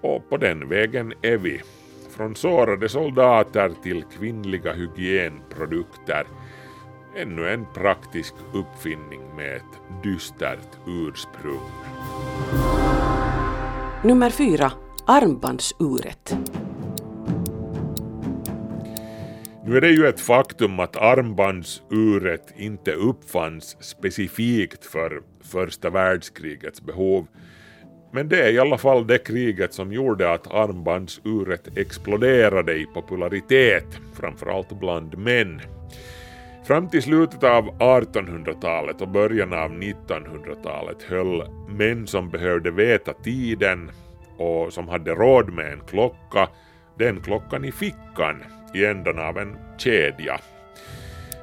Och 0.01 0.29
på 0.29 0.37
den 0.37 0.69
vägen 0.69 1.13
är 1.21 1.37
vi. 1.37 1.61
Från 2.09 2.35
sårade 2.35 2.89
soldater 2.89 3.71
till 3.83 4.03
kvinnliga 4.19 4.73
hygienprodukter. 4.73 6.27
Ännu 7.15 7.49
en 7.49 7.65
praktisk 7.73 8.33
uppfinning 8.53 9.21
med 9.35 9.55
ett 9.55 10.03
dystert 10.03 10.69
ursprung. 10.87 11.71
Nummer 14.03 14.29
fyra. 14.29 14.71
Armbandsuret. 15.05 16.35
Nu 19.71 19.77
är 19.77 19.81
det 19.81 19.89
ju 19.89 20.07
ett 20.07 20.19
faktum 20.19 20.79
att 20.79 20.97
armbandsuret 20.97 22.53
inte 22.57 22.91
uppfanns 22.91 23.77
specifikt 23.79 24.85
för 24.85 25.21
första 25.41 25.89
världskrigets 25.89 26.81
behov. 26.81 27.27
Men 28.13 28.29
det 28.29 28.41
är 28.43 28.51
i 28.51 28.59
alla 28.59 28.77
fall 28.77 29.07
det 29.07 29.17
kriget 29.17 29.73
som 29.73 29.93
gjorde 29.93 30.33
att 30.33 30.53
armbandsuret 30.53 31.77
exploderade 31.77 32.73
i 32.73 32.85
popularitet, 32.85 33.85
framförallt 34.13 34.79
bland 34.79 35.17
män. 35.17 35.61
Fram 36.67 36.89
till 36.89 37.03
slutet 37.03 37.43
av 37.43 37.69
1800-talet 37.79 39.01
och 39.01 39.09
början 39.09 39.53
av 39.53 39.71
1900-talet 39.71 41.03
höll 41.03 41.43
män 41.69 42.07
som 42.07 42.29
behövde 42.29 42.71
veta 42.71 43.13
tiden 43.13 43.91
och 44.37 44.73
som 44.73 44.87
hade 44.87 45.11
råd 45.11 45.53
med 45.53 45.73
en 45.73 45.81
klocka 45.87 46.49
den 46.97 47.21
klockan 47.21 47.65
i 47.65 47.71
fickan 47.71 48.43
i 48.73 48.85
änden 48.85 49.19
av 49.19 49.37
en 49.37 49.57
kedja. 49.77 50.39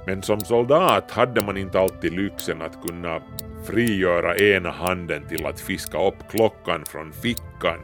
Men 0.06 0.22
som 0.22 0.40
soldat 0.40 1.10
hade 1.10 1.44
man 1.44 1.56
inte 1.56 1.80
alltid 1.80 2.12
lyxen 2.12 2.62
att 2.62 2.88
kunna 2.88 3.20
frigöra 3.64 4.36
ena 4.36 4.70
handen 4.70 5.28
till 5.28 5.46
att 5.46 5.60
fiska 5.60 6.06
upp 6.06 6.30
klockan 6.30 6.84
från 6.84 7.12
fickan, 7.12 7.78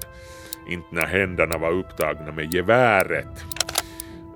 inte 0.69 0.89
när 0.91 1.07
händerna 1.07 1.59
var 1.59 1.71
upptagna 1.71 2.33
med 2.33 2.55
geväret. 2.55 3.45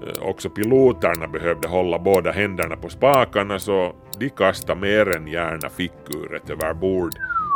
Eh, 0.02 0.22
också 0.22 0.50
piloterna 0.50 1.28
behövde 1.28 1.68
hålla 1.68 1.98
båda 1.98 2.30
händerna 2.30 2.76
på 2.76 2.88
spakarna 2.88 3.58
så 3.58 3.94
de 4.18 4.30
kastade 4.30 4.80
mer 4.80 5.16
än 5.16 5.26
gärna 5.26 5.68
fickuret 5.68 6.50
över 6.50 6.74
bord 6.74 7.12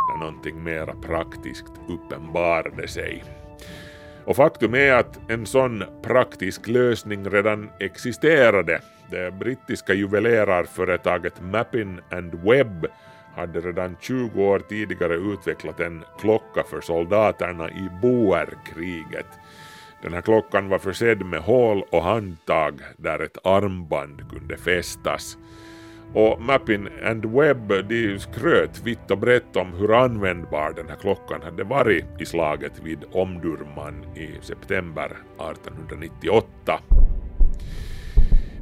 när 0.09 0.19
någonting 0.19 0.65
mera 0.65 0.95
praktiskt 0.95 1.73
uppenbarade 1.89 2.89
sig. 2.89 3.25
Och 4.25 4.37
faktum 4.37 4.75
är 4.75 4.93
att 4.93 5.31
en 5.31 5.47
sån 5.47 5.85
praktisk 6.03 6.69
lösning 6.69 7.31
redan 7.31 7.71
existerade. 7.81 8.81
Det 9.11 9.35
brittiska 9.35 9.95
juvelerarföretaget 9.95 11.41
Mappin 11.41 12.01
and 12.11 12.35
Webb 12.35 12.87
hade 13.37 13.61
redan 13.61 13.97
20 14.01 14.43
år 14.43 14.59
tidigare 14.59 15.15
utvecklat 15.15 15.81
en 15.81 16.05
klocka 16.19 16.63
för 16.71 16.81
soldaterna 16.81 17.71
i 17.71 17.89
Boerkriget. 18.03 19.27
Den 20.03 20.13
här 20.13 20.21
klockan 20.21 20.69
var 20.69 20.79
försedd 20.79 21.27
med 21.27 21.41
hål 21.41 21.85
och 21.91 22.03
handtag 22.03 22.81
där 22.97 23.19
ett 23.19 23.47
armband 23.47 24.31
kunde 24.31 24.57
fästas. 24.57 25.37
Och 26.15 26.43
Mappin 26.43 26.89
and 27.05 27.25
Webb 27.25 27.89
de 27.89 28.19
skröt 28.19 28.83
vitt 28.85 29.11
och 29.11 29.19
brett 29.19 29.57
om 29.57 29.73
hur 29.73 29.95
användbar 29.95 30.73
den 30.77 30.89
här 30.89 30.97
klockan 30.97 31.43
hade 31.43 31.65
varit 31.65 32.05
i 32.19 32.27
slaget 32.27 32.73
vid 32.85 32.99
Omdurman 33.13 34.05
i 34.17 34.29
september 34.41 35.17
1898. 35.51 36.81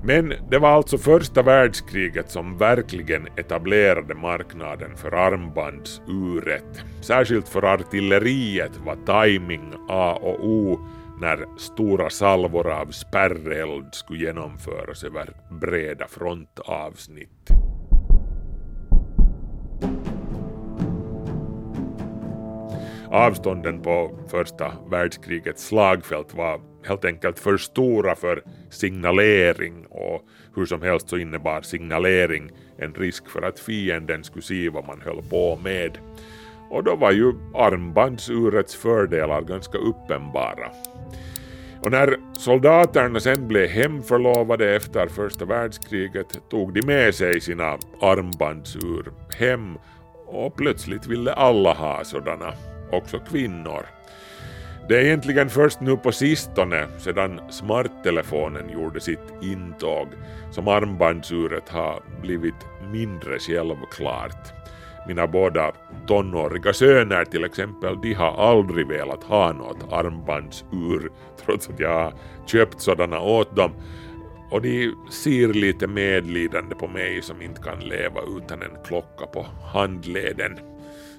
Men 0.05 0.33
det 0.51 0.59
var 0.59 0.69
alltså 0.69 0.99
första 0.99 1.43
världskriget 1.43 2.31
som 2.31 2.59
verkligen 2.59 3.29
etablerade 3.37 4.15
marknaden 4.15 4.97
för 4.97 5.15
armbandsuret. 5.15 6.85
Särskilt 7.01 7.49
för 7.49 7.65
artilleriet 7.65 8.73
var 8.85 9.25
timing 9.25 9.73
A 9.89 10.19
och 10.23 10.47
O 10.47 10.81
när 11.21 11.59
stora 11.59 12.11
salvor 12.11 12.71
av 12.71 12.87
spärreld 12.87 13.95
skulle 13.95 14.25
genomföras 14.25 15.05
över 15.05 15.29
breda 15.61 16.07
frontavsnitt. 16.09 17.51
Avstånden 23.13 23.83
på 23.83 24.19
första 24.29 24.73
världskrigets 24.91 25.67
slagfält 25.67 26.35
var 26.35 26.61
helt 26.87 27.05
enkelt 27.05 27.39
för 27.39 27.57
stora 27.57 28.15
för 28.15 28.43
signalering 28.71 29.87
och 29.87 30.23
hur 30.57 30.67
som 30.67 30.83
helst 30.83 31.09
så 31.09 31.17
innebar 31.17 31.63
signalering 31.63 32.51
en 32.79 32.95
risk 32.95 33.29
för 33.29 33.43
att 33.43 33.61
fienden 33.61 34.25
skulle 34.25 34.43
se 34.43 34.69
vad 34.69 34.87
man 34.87 35.01
höll 35.01 35.23
på 35.23 35.59
med. 35.65 35.99
Och 36.71 36.85
då 36.85 36.97
var 36.97 37.13
ju 37.13 37.33
armbandsurets 37.55 38.75
fördelar 38.75 39.43
ganska 39.43 39.79
uppenbara. 39.79 40.71
Och 41.83 41.91
när 41.91 42.17
soldaterna 42.33 43.21
sen 43.21 43.49
blev 43.49 43.69
hemförlovade 43.69 44.77
efter 44.77 45.07
första 45.07 45.45
världskriget 45.45 46.51
tog 46.51 46.75
de 46.75 46.83
med 46.83 47.15
sig 47.15 47.41
sina 47.41 47.79
armbandsur 48.01 49.13
hem 49.39 49.79
och 50.27 50.57
plötsligt 50.57 51.07
ville 51.07 51.33
alla 51.33 51.73
ha 51.73 52.05
sådana, 52.05 52.53
också 52.93 53.19
kvinnor. 53.19 53.87
Det 54.89 54.97
är 54.97 55.05
egentligen 55.05 55.51
först 55.51 55.81
nu 55.81 55.97
på 55.97 56.13
sistone, 56.13 56.87
sedan 56.99 57.41
smarttelefonen 57.51 58.71
gjorde 58.71 59.01
sitt 59.01 59.33
intåg, 59.43 60.09
som 60.51 60.69
armbandsuret 60.69 61.69
har 61.69 62.03
blivit 62.23 62.55
mindre 62.93 63.39
självklart. 63.39 64.60
Mina 65.07 65.27
båda 65.27 65.73
tonåriga 66.07 66.73
söner 66.73 67.25
till 67.25 67.45
exempel, 67.45 68.01
de 68.03 68.15
har 68.15 68.51
aldrig 68.51 68.89
velat 68.89 69.25
ha 69.25 69.53
något 69.53 69.93
armbandsur 69.93 71.11
trots 71.45 71.69
att 71.69 71.81
jag 71.81 71.95
har 71.95 72.13
köpt 72.47 72.81
sådana 72.81 73.21
åt 73.21 73.57
dem. 73.57 73.73
Och 74.51 74.63
de 74.63 74.95
ser 75.11 75.49
lite 75.49 75.87
medlidande 75.87 76.75
på 76.75 76.89
mig 76.89 77.23
som 77.23 77.43
inte 77.43 77.63
kan 77.63 77.81
leva 77.81 78.21
utan 78.39 78.63
en 78.63 78.85
klocka 78.87 79.27
på 79.27 79.47
handleden. 79.73 80.59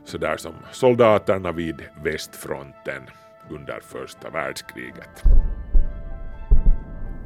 Sådär 0.06 0.38
som 0.38 0.54
soldaterna 0.72 1.52
vid 1.52 1.76
västfronten 2.04 3.02
under 3.50 3.80
första 3.80 4.30
världskriget. 4.30 5.24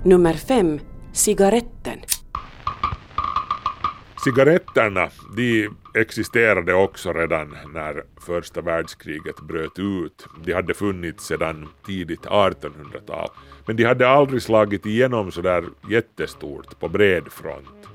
Nummer 0.03 0.33
5. 0.33 0.79
Cigaretten. 1.13 1.99
Cigaretterna, 4.25 5.09
de 5.35 5.69
existerade 5.93 6.73
också 6.73 7.13
redan 7.13 7.57
när 7.73 8.03
första 8.25 8.61
världskriget 8.61 9.41
bröt 9.41 9.79
ut. 9.79 10.27
De 10.45 10.53
hade 10.53 10.73
funnits 10.73 11.25
sedan 11.25 11.67
tidigt 11.85 12.25
1800-tal, 12.25 13.29
men 13.65 13.75
de 13.75 13.83
hade 13.83 14.09
aldrig 14.09 14.41
slagit 14.41 14.85
igenom 14.85 15.31
sådär 15.31 15.63
jättestort 15.89 16.79
på 16.79 16.89
bred 16.89 17.23
front. 17.31 17.87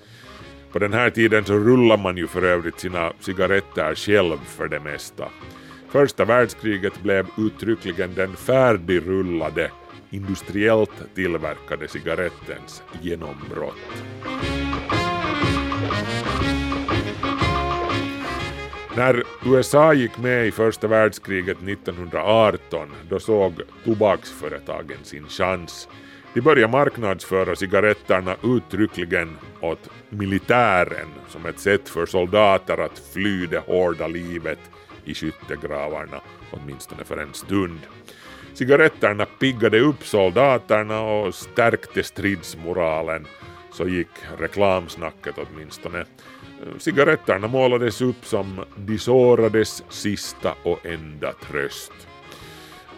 På 0.72 0.78
den 0.78 0.92
här 0.92 1.10
tiden 1.10 1.44
så 1.44 1.52
rullar 1.52 1.96
man 1.96 2.16
ju 2.16 2.26
för 2.26 2.42
övrigt 2.42 2.80
sina 2.80 3.12
cigaretter 3.20 3.94
själv 3.94 4.38
för 4.46 4.68
det 4.68 4.80
mesta. 4.80 5.28
Första 5.88 6.24
världskriget 6.24 7.02
blev 7.02 7.26
uttryckligen 7.38 8.14
den 8.14 8.36
färdigrullade, 8.36 9.70
industriellt 10.10 11.14
tillverkade 11.14 11.88
cigarettens 11.88 12.82
genombrott. 13.02 14.04
När 18.96 19.22
USA 19.46 19.94
gick 19.94 20.18
med 20.18 20.46
i 20.46 20.50
första 20.50 20.86
världskriget 20.86 21.56
1918 21.62 22.88
då 23.08 23.20
såg 23.20 23.60
tobaksföretagen 23.84 24.98
sin 25.02 25.28
chans. 25.28 25.88
De 26.34 26.40
började 26.40 26.72
marknadsföra 26.72 27.56
cigaretterna 27.56 28.36
uttryckligen 28.44 29.38
åt 29.60 29.88
militären 30.08 31.08
som 31.28 31.46
ett 31.46 31.58
sätt 31.58 31.88
för 31.88 32.06
soldater 32.06 32.78
att 32.78 33.02
fly 33.12 33.46
det 33.46 33.58
hårda 33.58 34.06
livet 34.06 34.58
i 35.04 35.14
skyttegravarna, 35.14 36.20
åtminstone 36.50 37.04
för 37.04 37.16
en 37.16 37.34
stund. 37.34 37.80
Cigaretterna 38.54 39.26
piggade 39.26 39.80
upp 39.80 40.06
soldaterna 40.06 41.00
och 41.00 41.34
stärkte 41.34 42.02
stridsmoralen, 42.02 43.26
så 43.72 43.88
gick 43.88 44.10
reklamsnacket 44.38 45.34
åtminstone. 45.38 46.04
Cigaretterna 46.78 47.48
målades 47.48 48.00
upp 48.00 48.24
som 48.24 48.64
de 48.76 48.98
sårades 48.98 49.84
sista 49.88 50.54
och 50.62 50.86
enda 50.86 51.32
tröst. 51.32 51.92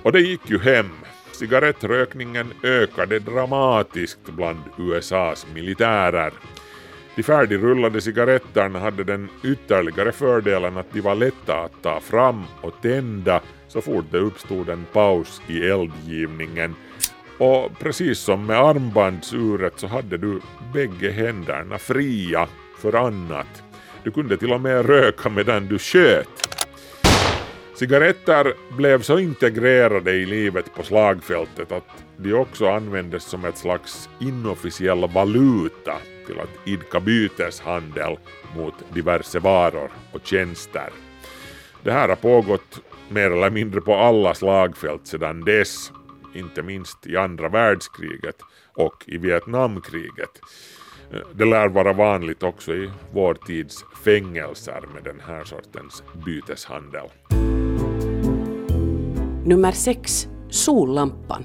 Och 0.02 0.12
det 0.12 0.20
gick 0.20 0.50
ju 0.50 0.58
hem. 0.58 0.90
Cigarettrökningen 1.32 2.52
ökade 2.62 3.18
dramatiskt 3.18 4.24
bland 4.24 4.58
USAs 4.78 5.46
militärer. 5.54 6.32
De 7.16 7.22
färdigrullade 7.22 8.00
cigaretterna 8.00 8.78
hade 8.78 9.04
den 9.04 9.28
ytterligare 9.44 10.12
fördelen 10.12 10.76
att 10.76 10.92
de 10.92 11.00
var 11.00 11.14
lätta 11.14 11.56
att 11.60 11.82
ta 11.82 12.00
fram 12.00 12.44
och 12.60 12.74
tända 12.82 13.40
så 13.68 13.80
fort 13.80 14.04
det 14.10 14.18
uppstod 14.18 14.68
en 14.68 14.84
paus 14.92 15.42
i 15.48 15.68
eldgivningen. 15.68 16.74
Och 17.38 17.78
precis 17.78 18.18
som 18.18 18.46
med 18.46 18.58
armbandsuret 18.58 19.72
så 19.76 19.86
hade 19.86 20.18
du 20.18 20.40
bägge 20.72 21.10
händerna 21.10 21.78
fria 21.78 22.48
för 22.82 22.94
annat. 22.94 23.62
Du 24.04 24.10
kunde 24.10 24.36
till 24.36 24.52
och 24.52 24.60
med 24.60 24.86
röka 24.86 25.28
medan 25.28 25.66
du 25.66 25.78
sköt. 25.78 26.28
Cigaretter 27.74 28.54
blev 28.76 29.02
så 29.02 29.18
integrerade 29.18 30.12
i 30.12 30.26
livet 30.26 30.74
på 30.74 30.82
slagfältet 30.82 31.72
att 31.72 32.04
de 32.16 32.34
också 32.34 32.68
användes 32.68 33.24
som 33.24 33.44
ett 33.44 33.58
slags 33.58 34.08
inofficiell 34.20 35.08
valuta 35.08 35.96
till 36.26 36.40
att 36.40 36.68
idka 36.68 37.00
byteshandel 37.00 38.18
mot 38.56 38.74
diverse 38.94 39.38
varor 39.38 39.90
och 40.12 40.20
tjänster. 40.26 40.90
Det 41.82 41.92
här 41.92 42.08
har 42.08 42.16
pågått 42.16 42.80
mer 43.08 43.30
eller 43.30 43.50
mindre 43.50 43.80
på 43.80 43.94
alla 43.94 44.34
slagfält 44.34 45.06
sedan 45.06 45.40
dess, 45.40 45.92
inte 46.34 46.62
minst 46.62 47.06
i 47.06 47.16
andra 47.16 47.48
världskriget 47.48 48.36
och 48.74 49.04
i 49.06 49.18
Vietnamkriget. 49.18 50.40
Det 51.34 51.44
lär 51.44 51.68
vara 51.68 51.92
vanligt 51.92 52.42
också 52.42 52.74
i 52.74 52.90
vår 53.12 53.34
tids 53.34 53.84
fängelser 54.04 54.84
med 54.94 55.04
den 55.04 55.20
här 55.26 55.44
sortens 55.44 56.02
byteshandel. 56.26 57.08
Nummer 59.44 59.72
6. 59.72 60.28
Sollampan. 60.50 61.44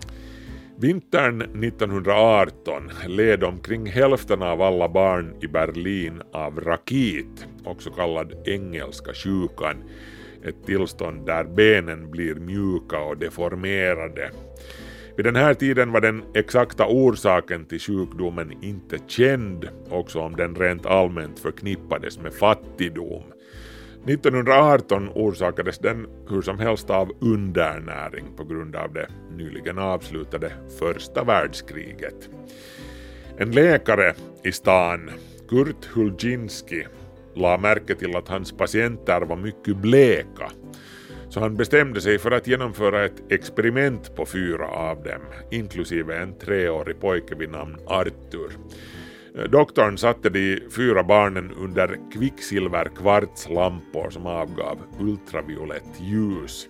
Vintern 0.80 1.42
1918 1.42 2.92
led 3.08 3.44
omkring 3.44 3.86
hälften 3.86 4.42
av 4.42 4.62
alla 4.62 4.90
barn 4.90 5.36
i 5.42 5.48
Berlin 5.48 6.22
av 6.34 6.60
rakit, 6.60 7.48
också 7.66 7.92
kallad 7.92 8.48
engelska 8.48 9.14
sjukan, 9.14 9.84
ett 10.44 10.66
tillstånd 10.66 11.26
där 11.26 11.44
benen 11.44 12.12
blir 12.12 12.36
mjuka 12.36 13.00
och 13.00 13.18
deformerade. 13.18 14.32
Vid 15.18 15.26
den 15.26 15.36
här 15.36 15.54
tiden 15.54 15.92
var 15.92 16.02
den 16.02 16.24
exakta 16.34 16.86
orsaken 16.88 17.66
till 17.66 17.80
sjukdomen 17.80 18.64
inte 18.64 19.00
känd, 19.08 19.70
också 19.90 20.20
om 20.20 20.36
den 20.36 20.56
rent 20.56 20.86
allmänt 20.86 21.40
förknippades 21.40 22.20
med 22.20 22.34
fattigdom. 22.34 23.24
1918 24.08 25.10
orsakades 25.10 25.80
den 25.80 26.08
hur 26.30 26.42
som 26.42 26.60
helst 26.60 26.90
av 26.90 27.12
undernäring 27.22 28.26
på 28.38 28.44
grund 28.44 28.76
av 28.76 28.94
det 28.94 29.08
nyligen 29.38 29.78
avslutade 29.78 30.52
första 30.80 31.24
världskriget. 31.24 32.30
En 33.38 33.52
läkare 33.52 34.14
i 34.44 34.52
stan, 34.52 35.10
Kurt 35.50 35.86
Hulginski, 35.86 36.86
la 37.36 37.58
märke 37.58 37.96
till 37.96 38.16
att 38.16 38.28
hans 38.28 38.52
patienter 38.52 39.22
var 39.22 39.38
mycket 39.38 39.78
bleka 39.78 40.52
så 41.30 41.40
han 41.40 41.56
bestämde 41.56 42.02
sig 42.02 42.20
för 42.20 42.32
att 42.32 42.48
genomföra 42.48 43.06
ett 43.06 43.32
experiment 43.32 44.16
på 44.16 44.26
fyra 44.26 44.68
av 44.68 45.04
dem, 45.04 45.22
inklusive 45.52 46.18
en 46.18 46.38
treårig 46.38 47.00
pojke 47.00 47.36
vid 47.36 47.50
namn 47.50 47.78
Arthur. 47.88 48.52
Doktorn 49.50 49.98
satte 49.98 50.30
de 50.30 50.60
fyra 50.76 51.04
barnen 51.04 51.52
under 51.52 51.98
kvicksilverkvartslampor 52.14 54.10
som 54.10 54.26
avgav 54.26 54.78
ultraviolett 55.00 56.00
ljus. 56.00 56.68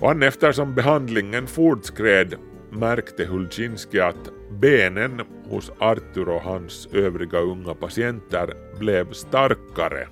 Och 0.00 0.22
eftersom 0.22 0.74
behandlingen 0.74 1.46
fortskred 1.46 2.34
märkte 2.70 3.24
Hulcinski 3.24 4.00
att 4.00 4.30
benen 4.50 5.22
hos 5.48 5.72
Arthur 5.78 6.28
och 6.28 6.42
hans 6.42 6.88
övriga 6.92 7.38
unga 7.38 7.74
patienter 7.74 8.54
blev 8.78 9.12
starkare. 9.12 10.08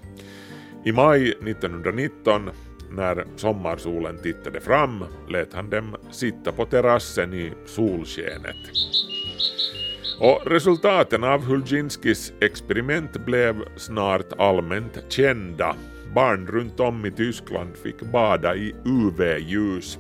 I 0.85 0.93
maj 0.93 1.31
1919 1.31 2.51
när 2.97 3.25
sommarsolen 3.37 4.19
tittade 4.23 4.61
fram 4.61 5.05
lät 5.29 5.55
han 5.55 5.71
dem 5.71 5.97
sitta 6.11 6.53
på 6.53 6.65
terrassen 6.65 7.35
i 7.35 7.53
solskenet. 7.67 8.57
Och 10.21 10.43
resultaten 10.47 11.25
av 11.25 11.45
Hulginskis 11.45 12.33
experiment 12.41 13.27
blev 13.27 13.55
snart 13.77 14.33
allmänt 14.39 15.05
kända. 15.09 15.77
Barn 16.15 16.47
runt 16.47 16.81
om 16.81 17.07
i 17.07 17.11
Tyskland 17.11 17.77
fick 17.77 18.01
bada 18.01 18.57
i 18.57 18.75
UV-ljus. 18.85 19.99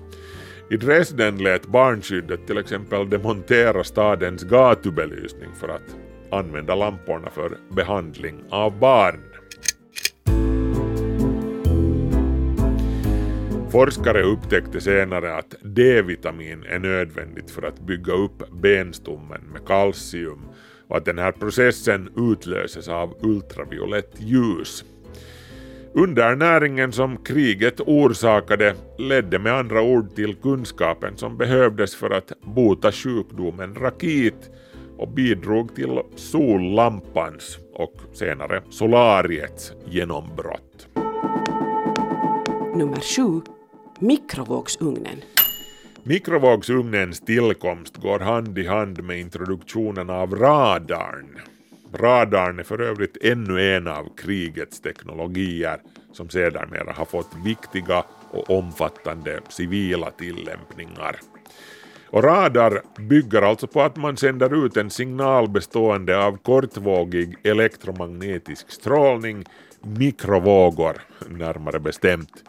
I 0.70 0.76
Dresden 0.76 1.38
lät 1.38 1.66
barnskyddet 1.66 2.46
till 2.46 2.58
exempel 2.58 3.10
demontera 3.10 3.84
stadens 3.84 4.42
gatubelysning 4.42 5.50
för 5.60 5.68
att 5.68 5.96
använda 6.30 6.74
lamporna 6.74 7.30
för 7.30 7.58
behandling 7.76 8.44
av 8.50 8.78
barn. 8.78 9.33
Forskare 13.74 14.22
upptäckte 14.22 14.80
senare 14.80 15.36
att 15.36 15.54
D-vitamin 15.62 16.64
är 16.68 16.78
nödvändigt 16.78 17.50
för 17.50 17.62
att 17.62 17.80
bygga 17.80 18.12
upp 18.12 18.50
benstommen 18.50 19.40
med 19.52 19.66
kalcium 19.66 20.38
och 20.88 20.96
att 20.96 21.04
den 21.04 21.18
här 21.18 21.32
processen 21.32 22.08
utlöses 22.16 22.88
av 22.88 23.14
ultraviolett 23.20 24.10
ljus. 24.18 24.84
Undernäringen 25.92 26.92
som 26.92 27.16
kriget 27.16 27.80
orsakade 27.80 28.74
ledde 28.98 29.38
med 29.38 29.54
andra 29.54 29.82
ord 29.82 30.14
till 30.14 30.34
kunskapen 30.34 31.16
som 31.16 31.36
behövdes 31.36 31.96
för 31.96 32.10
att 32.10 32.32
bota 32.42 32.92
sjukdomen 32.92 33.74
rakit 33.74 34.50
och 34.96 35.08
bidrog 35.08 35.74
till 35.74 36.00
sollampans 36.16 37.58
och 37.72 37.94
senare 38.12 38.62
solariets 38.70 39.72
genombrott. 39.84 40.88
Nummer 42.74 43.00
7. 43.00 43.53
Mikrovågsugnen. 43.98 45.22
Mikrovågsugnens 46.02 47.20
tillkomst 47.20 47.96
går 47.96 48.18
hand 48.18 48.58
i 48.58 48.66
hand 48.66 49.04
med 49.04 49.20
introduktionen 49.20 50.10
av 50.10 50.34
radarn. 50.34 51.38
Radarn 51.92 52.58
är 52.58 52.62
för 52.62 52.80
övrigt 52.80 53.16
ännu 53.24 53.76
en 53.76 53.88
av 53.88 54.16
krigets 54.16 54.80
teknologier 54.80 55.80
som 56.12 56.28
sedermera 56.28 56.92
har 56.92 57.04
fått 57.04 57.30
viktiga 57.44 58.04
och 58.30 58.50
omfattande 58.50 59.40
civila 59.48 60.10
tillämpningar. 60.10 61.20
Och 62.06 62.24
radar 62.24 62.82
bygger 62.98 63.42
alltså 63.42 63.66
på 63.66 63.82
att 63.82 63.96
man 63.96 64.16
sänder 64.16 64.66
ut 64.66 64.76
en 64.76 64.90
signal 64.90 65.48
bestående 65.48 66.24
av 66.24 66.36
kortvågig 66.36 67.36
elektromagnetisk 67.42 68.70
strålning, 68.70 69.44
mikrovågor 69.82 70.96
närmare 71.28 71.80
bestämt. 71.80 72.44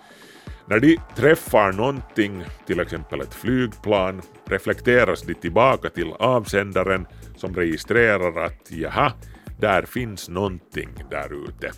När 0.67 0.79
de 0.79 0.97
träffar 1.15 1.71
någonting, 1.71 2.43
till 2.65 2.79
exempel 2.79 3.21
ett 3.21 3.33
flygplan, 3.33 4.21
reflekteras 4.45 5.21
de 5.21 5.33
tillbaka 5.33 5.89
till 5.89 6.13
avsändaren 6.19 7.07
som 7.35 7.55
registrerar 7.55 8.45
att 8.45 8.71
jaha, 8.71 9.13
där 9.59 9.83
finns 9.83 10.29
någonting 10.29 10.89
där 11.09 11.43
ute. 11.47 11.71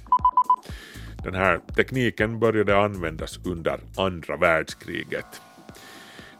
Den 1.23 1.35
här 1.35 1.59
tekniken 1.75 2.39
började 2.39 2.77
användas 2.77 3.39
under 3.45 3.79
andra 3.97 4.37
världskriget. 4.37 5.41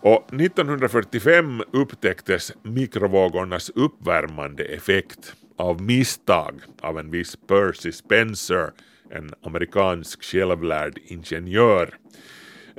Och 0.02 0.34
1945 0.34 1.64
upptäcktes 1.74 2.54
mikrovågornas 2.64 3.70
uppvärmande 3.70 4.64
effekt 4.64 5.34
av 5.58 5.82
misstag 5.82 6.62
av 6.82 7.00
en 7.00 7.12
viss 7.12 7.36
Percy 7.48 7.92
Spencer, 7.92 8.72
en 9.10 9.34
amerikansk 9.44 10.24
självlärd 10.24 11.00
ingenjör. 11.06 11.98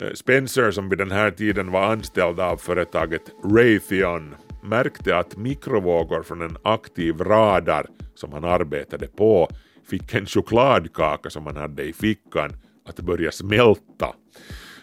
Eh, 0.00 0.12
Spencer 0.14 0.70
som 0.70 0.88
vid 0.88 0.98
den 0.98 1.10
här 1.10 1.30
tiden 1.30 1.70
var 1.70 1.92
anställd 1.92 2.40
av 2.40 2.56
företaget 2.56 3.22
Raytheon 3.44 4.34
märkte 4.62 5.16
att 5.16 5.36
mikrovågor 5.36 6.22
från 6.22 6.42
en 6.42 6.56
aktiv 6.62 7.20
radar 7.20 7.86
som 8.14 8.32
han 8.32 8.44
arbetade 8.44 9.06
på 9.06 9.48
fick 9.90 10.14
en 10.14 10.26
chokladkaka 10.26 11.30
som 11.30 11.46
han 11.46 11.56
hade 11.56 11.82
i 11.82 11.92
fickan 11.92 12.50
att 12.88 13.00
börja 13.00 13.32
smälta. 13.32 14.14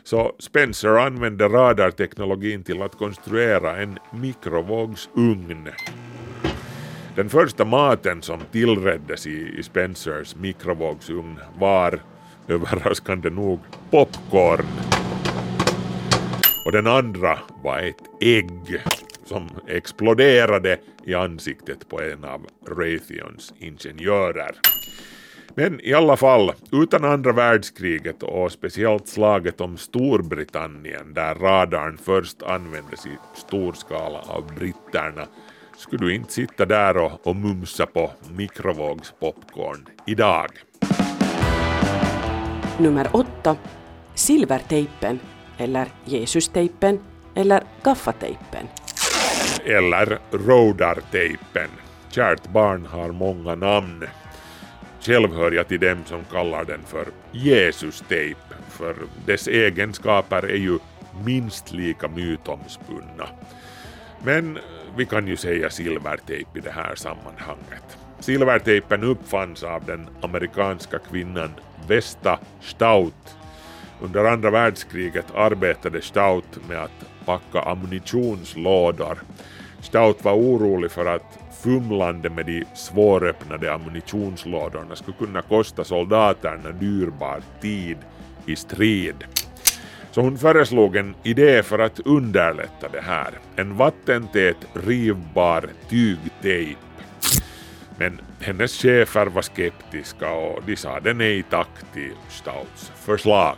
Så 0.04 0.36
Spencer 0.39 0.89
använde 0.89 1.47
radarteknologin 1.47 2.63
till 2.63 2.82
att 2.82 2.97
konstruera 2.97 3.78
en 3.78 3.99
mikrovågsugn. 4.13 5.69
Den 7.15 7.30
första 7.30 7.65
maten 7.65 8.21
som 8.21 8.39
tillreddes 8.51 9.28
i 9.28 9.63
Spencers 9.63 10.36
mikrovågsugn 10.36 11.39
var 11.58 11.99
överraskande 12.47 13.30
nog 13.30 13.60
popcorn. 13.91 14.95
Och 16.65 16.71
den 16.71 16.88
andra 16.88 17.39
var 17.63 17.80
ett 17.80 18.04
ägg 18.21 18.82
som 19.25 19.49
exploderade 19.67 20.78
i 21.04 21.13
ansiktet 21.13 21.89
på 21.89 22.01
en 22.01 22.23
av 22.23 22.47
Raytheons 22.67 23.54
ingenjörer. 23.60 24.56
Men 25.56 25.80
i 25.82 25.93
alla 25.93 26.17
fall, 26.17 26.51
utan 26.71 27.06
andra 27.06 27.32
världskriget 27.32 28.23
och 28.23 28.51
speciellt 28.51 29.08
slaget 29.08 29.62
om 29.62 29.78
Storbritannien 29.78 31.13
där 31.13 31.36
radarn 31.36 31.97
först 31.97 32.43
användes 32.43 33.06
i 33.06 33.17
stor 33.34 33.73
skala 33.73 34.19
av 34.19 34.56
britterna 34.56 35.28
skulle 35.78 36.06
du 36.06 36.15
inte 36.15 36.34
sitta 36.34 36.65
där 36.65 36.97
och, 36.97 37.28
och 37.28 37.36
mumsa 37.36 37.86
på 37.86 38.12
mikrovågspopcorn 38.36 39.86
idag. 40.06 40.49
Nummer 42.80 43.08
8. 43.12 43.56
Silvertejpen 44.15 45.19
eller 45.58 45.88
Jesustejpen 46.06 47.00
eller 47.36 47.63
gaffatejpen. 47.84 48.68
Eller 49.65 50.20
rodartejpen. 50.32 51.70
Kärt 52.10 52.48
barn 52.48 52.86
har 52.86 53.12
många 53.12 53.56
namn. 53.56 54.04
Själv 55.02 55.34
hör 55.34 55.52
jag 55.52 55.68
till 55.68 55.80
dem 55.80 55.98
som 56.06 56.24
kallar 56.32 56.65
den 56.65 56.82
för 56.88 57.06
Jesustejp 57.32 58.39
för 58.70 58.96
dess 59.26 59.48
egenskaper 59.48 60.44
är 60.44 60.58
ju 60.58 60.80
minst 61.26 61.72
lika 61.72 62.08
mytomspunna. 62.08 63.28
Men 64.24 64.60
vi 64.98 65.06
kan 65.06 65.28
ju 65.28 65.38
säga 65.38 65.70
silvertejp 65.70 66.60
i 66.60 66.62
det 66.62 66.72
här 66.72 66.96
sammanhanget. 66.96 67.98
Silvertejpen 68.20 69.04
uppfanns 69.04 69.63
av 69.63 69.86
den 69.86 70.10
amerikanska 70.22 71.00
kvinnan 71.00 71.52
Vesta 71.88 72.39
Stout. 72.62 73.38
Under 74.02 74.26
andra 74.26 74.50
världskriget 74.50 75.26
arbetade 75.36 76.02
Stout 76.02 76.60
med 76.70 76.84
att 76.84 77.26
packa 77.26 77.60
ammunitionslådor. 77.60 79.18
Stout 79.82 80.24
var 80.24 80.34
orolig 80.34 80.92
för 80.92 81.06
att 81.06 81.40
fumlande 81.64 82.30
med 82.30 82.46
de 82.46 82.64
svåröppnade 82.76 83.74
ammunitionslådorna 83.74 84.96
skulle 84.96 85.18
kunna 85.18 85.42
kosta 85.42 85.84
soldaterna 85.84 86.72
dyrbar 86.72 87.42
tid 87.62 87.98
i 88.46 88.56
strid. 88.56 89.24
Så 90.12 90.22
hon 90.22 90.38
föreslog 90.38 90.96
en 90.96 91.16
idé 91.24 91.64
för 91.64 91.80
att 91.80 92.00
underlätta 92.00 92.90
det 92.92 93.02
här. 93.02 93.40
En 93.56 93.78
vattentät 93.78 94.58
rivbar 94.74 95.70
tygtejp. 95.90 96.80
Men 97.98 98.22
hennes 98.40 98.82
chefer 98.82 99.26
var 99.26 99.42
skeptiska 99.42 100.32
och 100.32 100.64
de 100.66 100.76
sade 100.76 101.14
nej 101.14 101.44
tack 101.50 101.94
till 101.94 102.14
Stouts 102.30 102.92
förslag. 102.96 103.58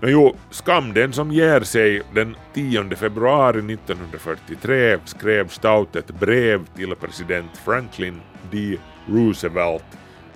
Men 0.00 0.10
jo, 0.10 0.36
skam 0.50 0.92
den 0.94 1.12
som 1.12 1.32
ger 1.32 1.60
sig. 1.60 2.02
Den 2.14 2.36
10 2.54 2.96
februari 2.96 3.58
1943 3.58 4.98
skrev 5.04 5.48
Stout 5.48 5.96
ett 5.96 6.20
brev 6.20 6.66
till 6.76 6.94
president 6.94 7.56
Franklin 7.64 8.20
D. 8.50 8.78
Roosevelt 9.08 9.84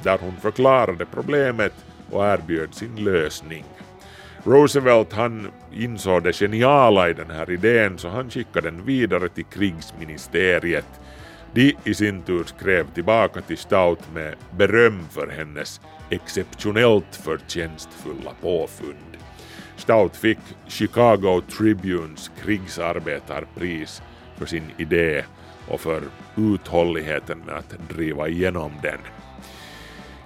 där 0.03 0.19
hon 0.19 0.37
förklarade 0.37 1.07
problemet 1.07 1.73
och 2.11 2.25
erbjöd 2.25 2.75
sin 2.75 3.05
lösning. 3.05 3.65
Roosevelt 4.45 5.13
han 5.13 5.51
insåg 5.73 6.23
det 6.23 6.33
geniala 6.33 7.11
i 7.11 7.13
den 7.13 7.31
här 7.31 7.51
idén 7.51 7.99
så 7.99 8.09
han 8.09 8.31
skickade 8.31 8.71
den 8.71 8.85
vidare 8.85 9.29
till 9.29 9.45
krigsministeriet. 9.45 11.01
De 11.55 11.77
i 11.85 11.95
sin 11.95 12.23
tur 12.23 12.45
skrev 12.45 12.87
tillbaka 12.95 13.41
till 13.41 13.59
Stout 13.59 14.01
med 14.15 14.35
beröm 14.57 15.01
för 15.11 15.29
hennes 15.29 15.81
exceptionellt 16.11 17.17
förtjänstfulla 17.17 18.31
påfund. 18.41 19.12
Stout 19.83 20.17
fick 20.17 20.39
Chicago 20.69 21.41
Tribunes 21.59 22.31
krigsarbetarpris 22.43 24.03
för 24.39 24.47
sin 24.47 24.71
idé 24.79 25.25
och 25.69 25.81
för 25.81 26.03
uthålligheten 26.37 27.39
med 27.47 27.55
att 27.55 27.89
driva 27.89 28.29
igenom 28.29 28.73
den. 28.83 28.99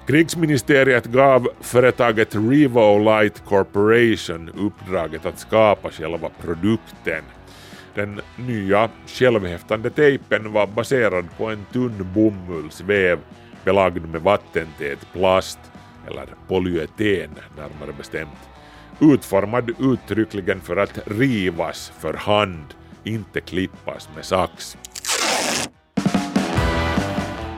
Krigsministeriet 0.07 1.07
gav 1.07 1.49
företaget 1.61 2.35
Revo 2.35 2.99
Light 2.99 3.45
Corporation 3.45 4.49
uppdraget 4.49 5.27
att 5.27 5.39
skapa 5.39 5.91
själva 5.91 6.31
produkten. 6.41 7.23
Den 7.95 8.21
nya 8.37 8.91
självhäftande 9.07 9.91
tejpen 9.91 10.53
var 10.53 10.67
baserad 10.67 11.29
på 11.37 11.47
en 11.47 11.67
tunn 11.73 12.09
bomullsväv 12.15 13.19
belagd 13.65 14.07
med 14.07 14.23
vattentät 14.23 15.13
plast, 15.13 15.59
eller 16.07 16.27
polyeten 16.49 17.31
närmare 17.57 17.93
bestämt, 17.99 18.56
utformad 19.01 19.71
uttryckligen 19.79 20.61
för 20.61 20.77
att 20.77 20.99
rivas 21.07 21.93
för 21.99 22.15
hand, 22.15 22.75
inte 23.05 23.41
klippas 23.41 24.09
med 24.15 24.25
sax. 24.25 24.77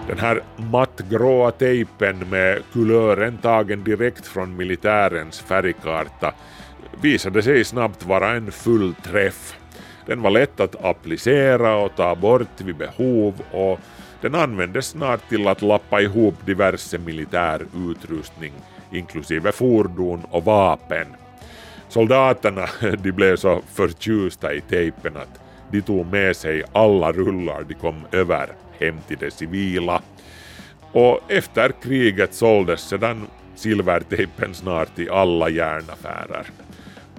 Den 0.09 0.19
här 0.19 0.43
mattgråa 0.57 1.51
tejpen 1.51 2.19
med 2.31 2.63
kulören 2.73 3.39
tagen 3.39 3.85
direkt 3.85 4.27
från 4.27 4.57
militärens 4.57 5.41
färgkarta 5.41 6.33
visade 7.01 7.43
sig 7.43 7.65
snabbt 7.65 8.07
vara 8.07 8.31
en 8.31 8.53
full 8.53 8.95
träff. 8.95 9.57
Den 10.07 10.23
var 10.23 10.31
lätt 10.31 10.61
att 10.61 10.85
applicera 10.85 11.77
och 11.77 11.97
ta 11.97 12.15
bort 12.15 12.61
vid 12.61 12.77
behov 12.77 13.35
och 13.53 13.81
den 14.21 14.35
användes 14.35 14.87
snart 14.87 15.29
till 15.29 15.49
att 15.49 15.63
lappa 15.63 16.01
ihop 16.01 16.35
diverse 16.47 16.99
militär 16.99 17.67
utrustning 17.91 18.53
inklusive 18.93 19.53
fordon 19.53 20.25
och 20.31 20.45
vapen. 20.45 21.07
Soldaterna 21.89 22.69
de 23.03 23.13
blev 23.13 23.37
så 23.37 23.63
förtjusta 23.75 24.55
i 24.55 24.61
tejpen 24.61 25.17
att 25.17 25.41
de 25.71 25.83
tog 25.83 26.07
med 26.07 26.37
sig 26.37 26.63
alla 26.73 27.13
rullar 27.13 27.65
de 27.69 27.75
kom 27.75 27.95
över 28.13 28.53
hem 28.79 28.97
till 29.09 29.19
det 29.21 29.31
civila. 29.31 30.03
Och 30.93 31.21
efter 31.29 31.73
kriget 31.83 32.35
såldes 32.35 32.81
sedan 32.81 33.27
silvertejpen 33.55 34.55
snart 34.55 34.99
i 34.99 35.11
alla 35.11 35.49
järnaffärer. 35.49 36.47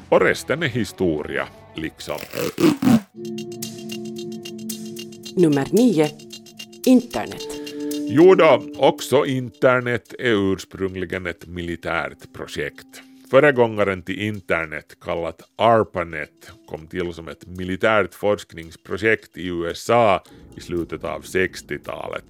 Och 0.09 0.21
resten 0.21 0.63
är 0.63 0.67
historia, 0.67 1.47
liksom. 1.75 2.17
Nummer 5.35 5.67
9. 5.71 6.09
Internet. 6.85 7.47
Jo 8.11 8.35
då, 8.35 8.63
också 8.77 9.25
internet 9.25 10.13
är 10.19 10.53
ursprungligen 10.53 11.25
ett 11.25 11.47
militärt 11.47 12.33
projekt. 12.33 13.08
Föregångaren 13.31 14.01
till 14.01 14.19
internet 14.19 14.97
kallat 15.01 15.41
ARPANET 15.55 16.51
kom 16.67 16.87
till 16.87 17.13
som 17.13 17.27
ett 17.27 17.47
militärt 17.47 18.13
forskningsprojekt 18.13 19.37
i 19.37 19.47
USA 19.47 20.23
i 20.57 20.61
slutet 20.61 21.03
av 21.03 21.21
60-talet. 21.21 22.23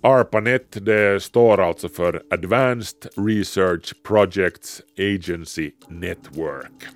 ARPANET 0.00 0.86
det 0.86 1.22
står 1.22 1.60
alltså 1.60 1.88
för 1.88 2.22
Advanced 2.30 3.10
Research 3.28 3.94
Projects 4.02 4.82
Agency 4.98 5.70
Network. 5.88 6.88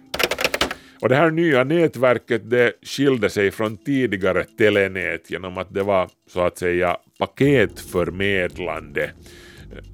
Och 1.01 1.09
det 1.09 1.17
här 1.17 1.31
nya 1.31 1.65
nätverket 1.65 2.51
det 2.51 2.73
skilde 2.83 3.31
sig 3.31 3.51
från 3.51 3.77
tidigare 3.77 4.45
telenät 4.45 5.31
genom 5.31 5.59
att 5.59 5.75
det 5.75 5.83
var 5.83 6.11
så 6.29 6.41
att 6.41 6.59
säga 6.59 6.97
paketförmedlande. 7.19 9.11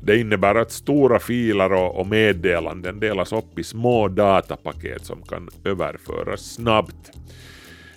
Det 0.03 0.21
innebär 0.21 0.55
att 0.55 0.73
stora 0.73 1.19
filer 1.19 1.73
och, 1.73 2.01
och 2.01 2.07
meddelanden 2.07 3.01
delas 3.01 3.33
upp 3.33 3.59
i 3.59 3.64
små 3.64 4.09
datapaket 4.09 5.05
som 5.05 5.23
kan 5.23 5.49
överföras 5.64 6.41
snabbt. 6.41 7.11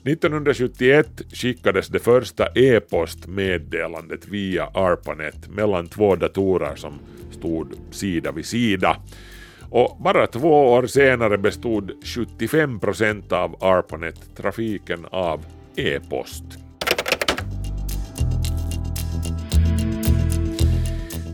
1971 0.04 1.22
skickades 1.34 1.88
det 1.88 2.00
första 2.00 2.48
e-postmeddelandet 2.56 4.28
via 4.28 4.66
ARPANET 4.66 5.50
mellan 5.50 5.88
två 5.88 6.16
datorer 6.16 6.76
som 6.76 7.00
stod 7.32 7.74
sida 7.92 8.32
vid 8.32 8.46
sida. 8.46 8.98
Och 9.70 9.98
bara 10.04 10.28
två 10.28 10.72
år 10.72 10.88
senare 10.88 11.38
bestod 11.38 11.92
75 12.04 12.80
procent 12.80 13.32
av 13.32 13.56
ARPANET-trafiken 13.64 15.06
av 15.12 15.46
e-post. 15.76 16.44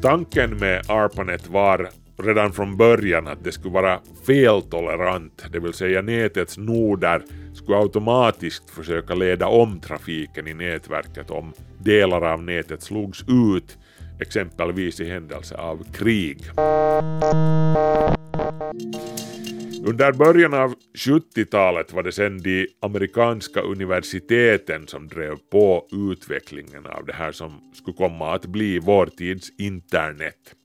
Tanken 0.02 0.58
med 0.58 0.90
ARPANET 0.90 1.48
var 1.48 1.90
redan 2.18 2.54
från 2.54 2.78
början 2.78 3.28
att 3.28 3.44
det 3.44 3.52
skulle 3.52 3.74
vara 3.74 4.00
feltolerant, 4.28 5.46
det 5.52 5.60
vill 5.60 5.74
säga 5.74 6.02
nätets 6.02 6.58
noder 6.58 7.22
skulle 7.54 7.78
automatiskt 7.78 8.70
försöka 8.70 9.16
leda 9.16 9.48
om 9.48 9.80
trafiken 9.80 10.48
i 10.48 10.54
nätverket 10.54 11.32
om 11.32 11.54
delar 11.80 12.22
av 12.22 12.44
nätet 12.44 12.84
slogs 12.84 13.24
ut, 13.28 13.78
exempelvis 14.20 15.00
i 15.00 15.10
händelse 15.10 15.56
av 15.56 15.84
krig. 15.94 16.38
Under 19.86 20.12
början 20.12 20.54
av 20.54 20.76
70-talet 20.94 21.94
var 21.94 22.04
det 22.04 22.12
sen 22.12 22.42
de 22.42 22.68
amerikanska 22.80 23.62
universiteten 23.62 24.88
som 24.88 25.08
drev 25.08 25.36
på 25.52 25.88
utvecklingen 26.12 26.86
av 26.86 27.06
det 27.06 27.14
här 27.14 27.32
som 27.32 27.72
skulle 27.74 27.98
komma 27.98 28.34
att 28.34 28.46
bli 28.46 28.80
vår 28.80 29.06
tids 29.06 29.52
internet. 29.58 30.56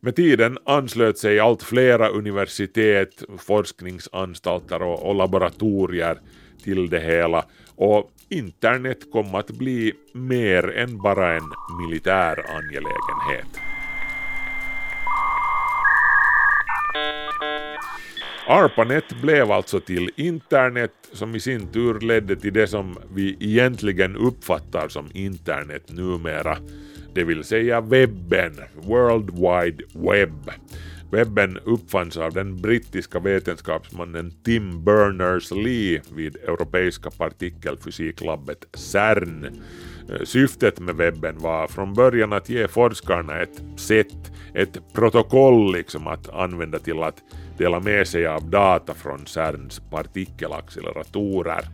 Med 0.00 0.16
tiden 0.16 0.58
anslöt 0.64 1.18
sig 1.18 1.40
allt 1.40 1.62
flera 1.62 2.08
universitet, 2.08 3.24
forskningsanstalter 3.38 4.82
och, 4.82 5.08
och 5.08 5.14
laboratorier 5.14 6.18
till 6.64 6.90
det 6.90 7.00
hela 7.00 7.44
och 7.76 8.10
internet 8.28 9.12
kom 9.12 9.34
att 9.34 9.50
bli 9.50 9.92
mer 10.14 10.70
än 10.76 10.98
bara 10.98 11.36
en 11.36 11.50
militär 11.80 12.56
angelägenhet. 12.56 13.71
ARPANET 18.46 19.22
blev 19.22 19.52
alltså 19.52 19.80
till 19.80 20.10
internet 20.16 20.92
som 21.12 21.34
i 21.34 21.40
sin 21.40 21.66
tur 21.68 22.00
ledde 22.00 22.36
till 22.36 22.52
det 22.52 22.66
som 22.66 22.96
vi 23.14 23.36
egentligen 23.40 24.16
uppfattar 24.16 24.88
som 24.88 25.08
internet 25.14 25.82
numera, 25.88 26.56
det 27.14 27.24
vill 27.24 27.44
säga 27.44 27.80
webben, 27.80 28.60
World 28.74 29.30
Wide 29.30 29.84
Web. 29.94 30.50
Webben 31.10 31.58
uppfanns 31.64 32.16
av 32.16 32.32
den 32.32 32.56
brittiska 32.56 33.18
vetenskapsmannen 33.18 34.32
Tim 34.44 34.84
Berners-Lee 34.84 36.00
vid 36.14 36.36
Europeiska 36.36 37.10
partikelfysiklabbet 37.10 38.64
CERN. 38.74 39.44
Eh, 40.08 40.24
syftet 40.24 40.80
med 40.80 40.96
webben 40.96 41.38
var 41.38 41.66
från 41.66 41.94
början 41.94 42.32
att 42.32 42.48
ge 42.48 42.68
forskarna 42.68 43.40
ett 43.40 43.62
sätt, 43.76 44.32
ett 44.54 44.78
protokoll 44.92 45.72
liksom 45.72 46.06
att 46.06 46.28
använda 46.28 46.78
till 46.78 47.02
att 47.02 47.22
dela 47.62 47.80
med 47.80 48.08
sig 48.08 48.26
av 48.26 48.50
data 48.50 48.94
från 48.94 49.26
CERNs 49.26 49.80
partikelacceleratorer. 49.90 51.64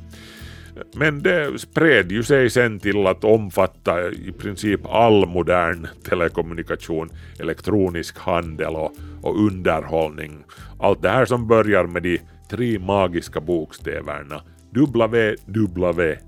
Men 0.94 1.22
det 1.22 1.60
spred 1.60 2.12
ju 2.12 2.22
sig 2.22 2.50
sen 2.50 2.80
till 2.80 3.06
att 3.06 3.24
omfatta 3.24 4.10
i 4.10 4.32
princip 4.38 4.80
all 4.86 5.26
modern 5.26 5.86
telekommunikation, 6.08 7.10
elektronisk 7.40 8.18
handel 8.18 8.74
och, 8.74 8.92
och 9.22 9.46
underhållning. 9.46 10.44
Allt 10.80 11.02
det 11.02 11.08
här 11.08 11.24
som 11.24 11.48
börjar 11.48 11.84
med 11.84 12.02
de 12.02 12.20
tre 12.50 12.78
magiska 12.78 13.40
bokstäverna 13.40 14.42
www. 14.70 16.18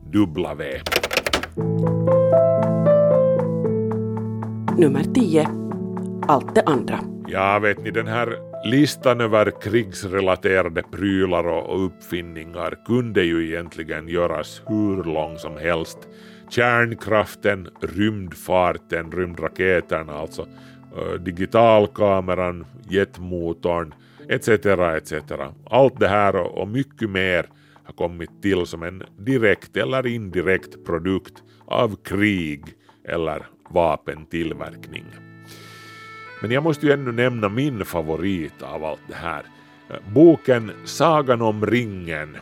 Nummer 4.78 5.04
10. 5.14 5.48
Allt 6.28 6.54
det 6.54 6.62
andra. 6.66 7.00
Ja, 7.28 7.58
vet 7.58 7.84
ni 7.84 7.90
den 7.90 8.06
här 8.06 8.49
listan 8.64 9.20
över 9.20 9.60
krigsrelaterade 9.60 10.82
prylar 10.82 11.46
och 11.46 11.84
uppfinningar 11.84 12.78
kunde 12.86 13.22
ju 13.24 13.48
egentligen 13.48 14.08
göras 14.08 14.62
hur 14.66 15.04
lång 15.04 15.38
som 15.38 15.56
helst. 15.56 15.98
Kärnkraften, 16.48 17.68
rymdfarten, 17.80 19.12
rymdraketerna 19.12 20.12
alltså, 20.12 20.46
eh, 20.96 21.20
digitalkameran, 21.20 22.66
jetmotorn, 22.88 23.94
etc. 24.28 24.48
etc. 24.48 25.12
Allt 25.70 26.00
det 26.00 26.08
här 26.08 26.36
och 26.36 26.68
mycket 26.68 27.10
mer 27.10 27.46
har 27.84 27.92
kommit 27.94 28.42
till 28.42 28.66
som 28.66 28.82
en 28.82 29.02
direkt 29.18 29.76
eller 29.76 30.06
indirekt 30.06 30.84
produkt 30.86 31.42
av 31.66 31.96
krig 32.04 32.64
eller 33.04 33.46
vapentillverkning. 33.70 35.29
Men 36.40 36.50
jag 36.50 36.62
måste 36.62 36.86
ju 36.86 36.92
ännu 36.92 37.12
nämna 37.12 37.48
min 37.48 37.84
favorit 37.84 38.62
av 38.62 38.84
allt 38.84 39.00
det 39.08 39.14
här. 39.14 39.42
Boken 40.14 40.72
Sagan 40.84 41.42
om 41.42 41.66
ringen, 41.66 42.36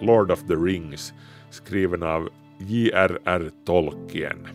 Lord 0.00 0.30
of 0.30 0.40
the 0.48 0.54
Rings, 0.54 1.12
skriven 1.50 2.02
av 2.02 2.28
J.R.R. 2.58 3.50
Tolkien. 3.66 4.48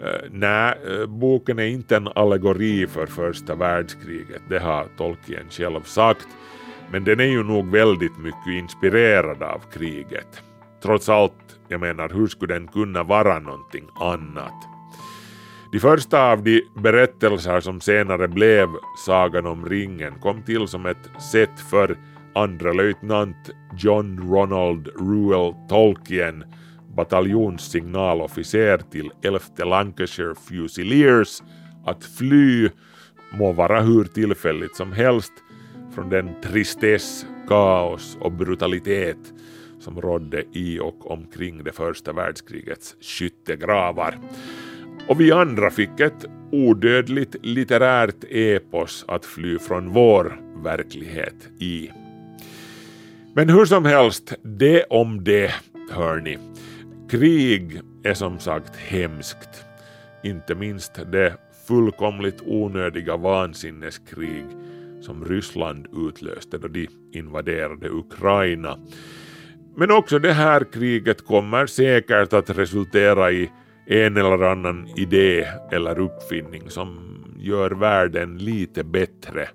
Uh, 0.00 0.30
Nej, 0.30 0.74
eh, 0.86 1.06
boken 1.06 1.58
är 1.58 1.66
inte 1.66 1.96
en 1.96 2.08
allegori 2.14 2.86
för 2.86 3.06
första 3.06 3.54
världskriget, 3.54 4.42
det 4.48 4.58
har 4.58 4.86
Tolkien 4.96 5.50
själv 5.50 5.82
sagt, 5.82 6.28
men 6.90 7.04
den 7.04 7.20
är 7.20 7.24
ju 7.24 7.42
nog 7.42 7.70
väldigt 7.70 8.18
mycket 8.18 8.46
inspirerad 8.46 9.42
av 9.42 9.60
kriget. 9.72 10.42
Trots 10.82 11.08
allt, 11.08 11.58
jag 11.68 11.80
menar, 11.80 12.08
hur 12.08 12.26
skulle 12.26 12.54
den 12.54 12.68
kunna 12.68 13.02
vara 13.02 13.38
någonting 13.38 13.84
annat? 14.00 14.73
De 15.74 15.80
första 15.80 16.30
av 16.32 16.42
de 16.42 16.62
berättelser 16.74 17.60
som 17.60 17.80
senare 17.80 18.28
blev 18.28 18.68
Sagan 19.06 19.46
om 19.46 19.66
ringen 19.66 20.14
kom 20.20 20.42
till 20.42 20.68
som 20.68 20.86
ett 20.86 21.22
sätt 21.32 21.60
för 21.70 21.96
andra 22.34 22.72
löjtnant 22.72 23.36
John 23.78 24.30
Ronald 24.30 24.86
Ruel 24.86 25.54
Tolkien, 25.68 26.44
bataljonssignalofficer 26.96 28.78
till 28.90 29.10
11 29.22 29.40
Lancashire 29.64 30.34
Fusiliers, 30.48 31.42
att 31.84 32.04
fly, 32.04 32.70
må 33.32 33.52
vara 33.52 33.80
hur 33.80 34.04
tillfälligt 34.04 34.76
som 34.76 34.92
helst, 34.92 35.32
från 35.94 36.10
den 36.10 36.40
tristess, 36.42 37.26
kaos 37.48 38.18
och 38.20 38.32
brutalitet 38.32 39.32
som 39.80 40.00
rådde 40.00 40.44
i 40.52 40.80
och 40.80 41.10
omkring 41.10 41.64
det 41.64 41.72
första 41.72 42.12
världskrigets 42.12 42.96
skyttegravar. 43.00 44.18
Och 45.08 45.20
vi 45.20 45.32
andra 45.32 45.70
fick 45.70 46.00
ett 46.00 46.24
odödligt 46.52 47.36
litterärt 47.42 48.24
epos 48.30 49.04
att 49.08 49.26
fly 49.26 49.58
från 49.58 49.92
vår 49.92 50.40
verklighet 50.62 51.48
i. 51.58 51.90
Men 53.34 53.48
hur 53.48 53.64
som 53.64 53.84
helst, 53.84 54.34
det 54.42 54.84
om 54.84 55.24
det, 55.24 55.54
hörni. 55.90 56.38
Krig 57.10 57.80
är 58.04 58.14
som 58.14 58.38
sagt 58.38 58.76
hemskt. 58.76 59.64
Inte 60.22 60.54
minst 60.54 60.94
det 61.12 61.36
fullkomligt 61.68 62.42
onödiga 62.46 63.16
vansinneskrig 63.16 64.44
som 65.00 65.24
Ryssland 65.24 65.86
utlöste 66.08 66.58
då 66.58 66.68
de 66.68 66.88
invaderade 67.12 67.88
Ukraina. 67.88 68.78
Men 69.76 69.90
också 69.90 70.18
det 70.18 70.32
här 70.32 70.64
kriget 70.72 71.24
kommer 71.26 71.66
säkert 71.66 72.32
att 72.32 72.50
resultera 72.50 73.32
i 73.32 73.50
en 73.86 74.16
eller 74.16 74.42
annan 74.42 74.88
idé 74.96 75.46
eller 75.72 75.98
uppfinning 75.98 76.70
som 76.70 77.14
gör 77.38 77.70
världen 77.70 78.38
lite 78.38 78.84
bättre. 78.84 79.48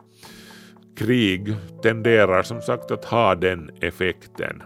Krig 0.98 1.56
tenderar 1.84 2.44
som 2.44 2.62
sagt 2.62 2.92
att 2.92 3.06
ha 3.06 3.36
den 3.36 3.72
effekten. 3.82 4.64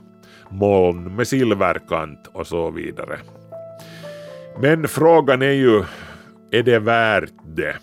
Moln 0.49 1.15
med 1.15 1.27
silverkant 1.27 2.27
och 2.33 2.47
så 2.47 2.71
vidare. 2.71 3.19
Men 4.61 4.87
frågan 4.87 5.41
är 5.41 5.51
ju, 5.51 5.83
är 6.51 6.63
det 6.63 6.79
värt 6.79 7.33
det? 7.55 7.75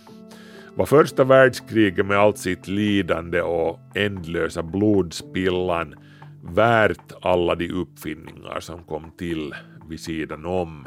Var 0.74 0.86
första 0.86 1.24
världskriget 1.24 2.06
med 2.06 2.18
allt 2.18 2.38
sitt 2.38 2.68
lidande 2.68 3.40
och 3.40 3.78
ändlösa 3.94 4.62
blodspillan 4.62 5.94
värt 6.42 7.12
alla 7.22 7.54
de 7.54 7.70
uppfinningar 7.70 8.60
som 8.60 8.84
kom 8.84 9.10
till 9.18 9.54
vid 9.88 10.00
sidan 10.00 10.46
om? 10.46 10.86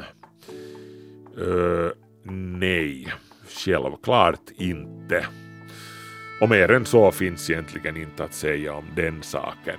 Uh, 1.38 1.90
nej, 2.58 3.12
självklart 3.48 4.50
inte. 4.56 5.26
Och 6.40 6.50
mer 6.50 6.70
än 6.70 6.84
så 6.84 7.10
finns 7.10 7.50
egentligen 7.50 7.96
inte 7.96 8.24
att 8.24 8.34
säga 8.34 8.74
om 8.74 8.84
den 8.96 9.22
saken. 9.22 9.78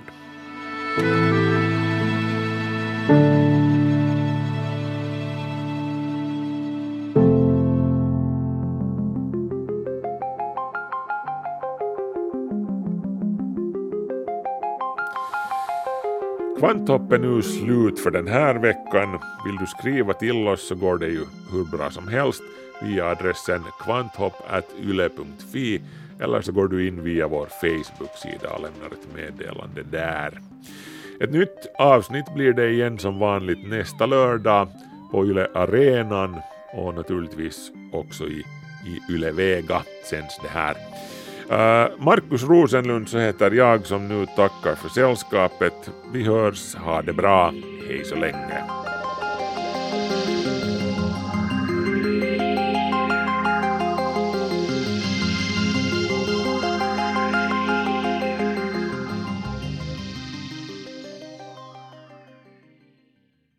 Kvanthopp 16.58 17.12
är 17.12 17.18
nu 17.18 17.42
slut 17.42 18.00
för 18.00 18.10
den 18.10 18.26
här 18.26 18.54
veckan. 18.54 19.18
Vill 19.46 19.56
du 19.56 19.66
skriva 19.66 20.14
till 20.14 20.48
oss 20.48 20.68
så 20.68 20.74
går 20.74 20.98
det 20.98 21.06
ju 21.06 21.24
hur 21.52 21.64
bra 21.64 21.90
som 21.90 22.08
helst 22.08 22.42
via 22.82 23.06
adressen 23.06 23.62
kvanthopp.yle.fi 23.84 25.82
eller 26.20 26.40
så 26.40 26.52
går 26.52 26.68
du 26.68 26.88
in 26.88 27.02
via 27.02 27.28
vår 27.28 27.46
Facebook-sida 27.46 28.54
och 28.54 28.62
lämnar 28.62 28.86
ett 28.86 29.14
meddelande 29.14 29.82
där. 29.82 30.40
Ett 31.20 31.32
nytt 31.32 31.66
avsnitt 31.78 32.34
blir 32.34 32.52
det 32.52 32.70
igen 32.70 32.98
som 32.98 33.18
vanligt 33.18 33.68
nästa 33.68 34.06
lördag 34.06 34.68
på 35.10 35.26
Yle 35.26 35.48
Arenan 35.54 36.36
och 36.72 36.94
naturligtvis 36.94 37.70
också 37.92 38.24
i, 38.24 38.44
i 38.86 39.12
Yle 39.12 39.32
Vega 39.32 39.82
sänds 40.10 40.40
det 40.42 40.48
här. 40.48 40.76
Äh, 41.50 41.86
Markus 41.98 42.44
Rosenlund 42.44 43.08
så 43.08 43.18
heter 43.18 43.50
jag 43.50 43.86
som 43.86 44.08
nu 44.08 44.26
tackar 44.26 44.74
för 44.74 44.88
sällskapet. 44.88 45.90
Vi 46.12 46.22
hörs, 46.24 46.74
ha 46.74 47.02
det 47.02 47.12
bra, 47.12 47.52
hej 47.88 48.04
så 48.04 48.14
länge. 48.14 48.85